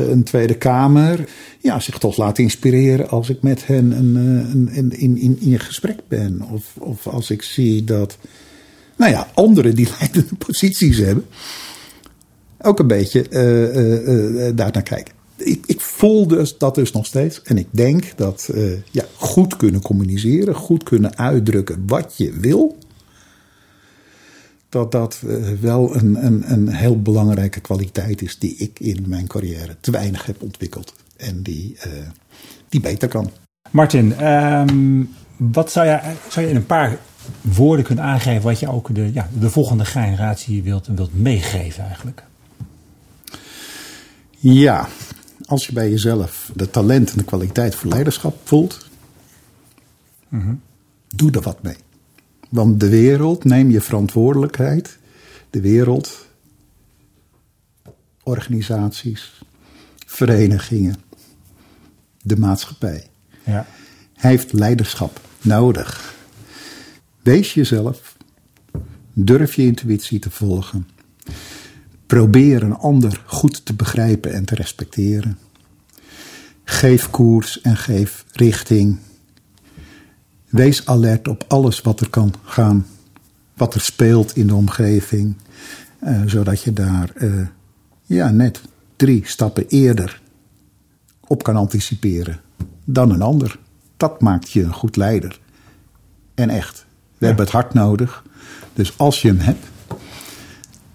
een 0.09 0.23
Tweede 0.23 0.53
Kamer, 0.53 1.29
ja, 1.59 1.79
zich 1.79 1.97
toch 1.97 2.17
laat 2.17 2.37
inspireren 2.37 3.09
als 3.09 3.29
ik 3.29 3.41
met 3.41 3.67
hen 3.67 3.91
een, 3.91 4.15
een, 4.15 4.91
in, 4.91 5.17
in, 5.17 5.37
in 5.39 5.59
gesprek 5.59 5.99
ben. 6.07 6.41
Of, 6.51 6.75
of 6.79 7.07
als 7.07 7.29
ik 7.29 7.41
zie 7.41 7.83
dat, 7.83 8.17
nou 8.97 9.11
ja, 9.11 9.27
anderen 9.33 9.75
die 9.75 9.87
leidende 9.99 10.35
posities 10.35 10.97
hebben, 10.97 11.25
ook 12.61 12.79
een 12.79 12.87
beetje 12.87 13.23
daar 14.55 14.71
naar 14.71 14.83
kijken. 14.83 15.13
Ik, 15.35 15.63
ik, 15.65 15.81
voel 15.81 16.27
dus 16.27 16.57
dat 16.57 16.75
dus 16.75 16.91
nog 16.91 17.05
steeds. 17.05 17.41
En 17.41 17.57
ik 17.57 17.67
denk 17.71 18.03
dat 18.15 18.49
ja, 18.91 19.05
goed 19.15 19.57
kunnen 19.57 19.81
communiceren, 19.81 20.55
goed 20.55 20.83
kunnen 20.83 21.17
uitdrukken 21.17 21.83
wat 21.87 22.13
je 22.17 22.31
wil 22.39 22.77
dat 24.69 24.91
dat 24.91 25.21
uh, 25.25 25.51
wel 25.59 25.95
een, 25.95 26.25
een, 26.25 26.51
een 26.51 26.67
heel 26.67 27.01
belangrijke 27.01 27.59
kwaliteit 27.59 28.21
is 28.21 28.39
die 28.39 28.55
ik 28.55 28.79
in 28.79 29.05
mijn 29.07 29.27
carrière 29.27 29.75
te 29.79 29.91
weinig 29.91 30.25
heb 30.25 30.41
ontwikkeld. 30.41 30.93
en 31.17 31.41
die, 31.41 31.77
uh, 31.87 31.93
die 32.69 32.81
beter 32.81 33.07
kan. 33.07 33.31
Martin, 33.71 34.27
um, 34.27 35.09
wat 35.37 35.71
zou 35.71 35.87
je, 35.87 35.99
zou 36.27 36.45
je 36.45 36.51
in 36.51 36.57
een 36.57 36.65
paar 36.65 36.97
woorden 37.41 37.85
kunnen 37.85 38.03
aangeven 38.03 38.41
wat 38.41 38.59
je 38.59 38.71
ook 38.71 38.95
de, 38.95 39.13
ja, 39.13 39.29
de 39.39 39.49
volgende 39.49 39.85
generatie 39.85 40.63
wilt, 40.63 40.87
wilt 40.87 41.19
meegeven 41.21 41.83
eigenlijk? 41.83 42.23
Ja, 44.37 44.87
als 45.45 45.65
je 45.65 45.73
bij 45.73 45.89
jezelf 45.89 46.51
de 46.55 46.69
talent 46.69 47.11
en 47.11 47.17
de 47.17 47.23
kwaliteit 47.23 47.75
voor 47.75 47.89
leiderschap 47.89 48.37
voelt, 48.43 48.87
mm 50.29 50.41
-hmm. 50.41 50.61
doe 51.07 51.31
er 51.31 51.41
wat 51.41 51.63
mee. 51.63 51.75
Want 52.49 52.79
de 52.79 52.89
wereld, 52.89 53.43
neem 53.43 53.69
je 53.69 53.81
verantwoordelijkheid. 53.81 54.97
De 55.49 55.61
wereld, 55.61 56.27
organisaties, 58.23 59.41
verenigingen, 60.05 60.95
de 62.21 62.37
maatschappij. 62.37 63.07
Ja. 63.43 63.65
heeft 64.13 64.53
leiderschap 64.53 65.19
nodig. 65.41 66.15
Wees 67.21 67.53
jezelf. 67.53 68.17
Durf 69.13 69.55
je 69.55 69.65
intuïtie 69.65 70.19
te 70.19 70.31
volgen. 70.31 70.87
Probeer 72.05 72.63
een 72.63 72.75
ander 72.75 73.23
goed 73.25 73.65
te 73.65 73.73
begrijpen 73.73 74.33
en 74.33 74.45
te 74.45 74.55
respecteren. 74.55 75.37
Geef 76.63 77.09
koers 77.09 77.61
en 77.61 77.77
geef 77.77 78.25
richting. 78.31 78.97
Wees 80.49 80.85
alert 80.85 81.27
op 81.27 81.45
alles 81.47 81.81
wat 81.81 81.99
er 81.99 82.09
kan 82.09 82.33
gaan, 82.43 82.85
wat 83.53 83.73
er 83.73 83.81
speelt 83.81 84.35
in 84.35 84.47
de 84.47 84.55
omgeving, 84.55 85.35
uh, 86.03 86.21
zodat 86.25 86.63
je 86.63 86.73
daar 86.73 87.11
uh, 87.15 87.47
ja, 88.05 88.29
net 88.29 88.61
drie 88.95 89.21
stappen 89.25 89.67
eerder 89.67 90.21
op 91.27 91.43
kan 91.43 91.55
anticiperen 91.55 92.39
dan 92.85 93.11
een 93.11 93.21
ander. 93.21 93.59
Dat 93.97 94.21
maakt 94.21 94.51
je 94.51 94.63
een 94.63 94.73
goed 94.73 94.95
leider. 94.95 95.39
En 96.35 96.49
echt, 96.49 96.85
we 97.17 97.25
hebben 97.25 97.45
het 97.45 97.53
hard 97.53 97.73
nodig. 97.73 98.23
Dus 98.73 98.97
als 98.97 99.21
je 99.21 99.27
hem 99.27 99.39
hebt, 99.39 99.65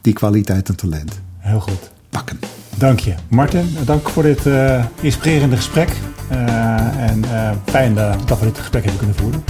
die 0.00 0.12
kwaliteit 0.12 0.68
en 0.68 0.76
talent. 0.76 1.20
Heel 1.38 1.60
goed. 1.60 1.90
Pakken. 2.08 2.38
Dank 2.78 3.00
je. 3.00 3.14
Martin, 3.28 3.76
dank 3.84 4.08
voor 4.08 4.22
dit 4.22 4.46
uh, 4.46 4.84
inspirerende 5.00 5.56
gesprek. 5.56 5.96
Uh, 6.32 7.10
en 7.10 7.18
uh, 7.24 7.50
fijn 7.64 7.94
dat 8.26 8.38
we 8.38 8.44
dit 8.44 8.58
gesprek 8.58 8.82
hebben 8.82 9.00
kunnen 9.00 9.16
voeren. 9.16 9.44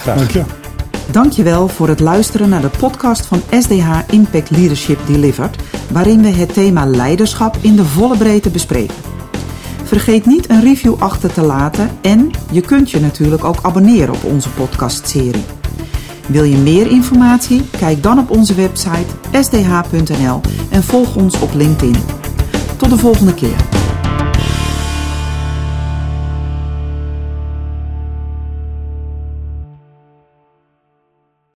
Graag. 0.00 0.16
Dank 0.16 0.30
je. 0.30 0.42
Dankjewel 1.10 1.68
voor 1.68 1.88
het 1.88 2.00
luisteren 2.00 2.48
naar 2.48 2.60
de 2.60 2.70
podcast 2.78 3.26
van 3.26 3.42
SDH 3.58 3.88
Impact 4.10 4.50
Leadership 4.50 4.98
Delivered, 5.06 5.56
waarin 5.90 6.22
we 6.22 6.28
het 6.28 6.54
thema 6.54 6.86
leiderschap 6.86 7.56
in 7.60 7.76
de 7.76 7.84
volle 7.84 8.16
breedte 8.16 8.50
bespreken. 8.50 8.96
Vergeet 9.84 10.26
niet 10.26 10.50
een 10.50 10.60
review 10.60 10.94
achter 10.98 11.32
te 11.32 11.42
laten 11.42 11.90
en 12.00 12.30
je 12.50 12.60
kunt 12.60 12.90
je 12.90 13.00
natuurlijk 13.00 13.44
ook 13.44 13.58
abonneren 13.62 14.14
op 14.14 14.24
onze 14.24 14.50
podcastserie. 14.50 15.44
Wil 16.26 16.44
je 16.44 16.56
meer 16.56 16.90
informatie? 16.90 17.62
Kijk 17.78 18.02
dan 18.02 18.18
op 18.18 18.30
onze 18.30 18.54
website 18.54 19.06
sdh.nl 19.40 20.40
en 20.70 20.82
volg 20.82 21.16
ons 21.16 21.40
op 21.40 21.54
LinkedIn. 21.54 21.96
Tot 22.76 22.90
de 22.90 22.98
volgende 22.98 23.34
keer. 23.34 23.79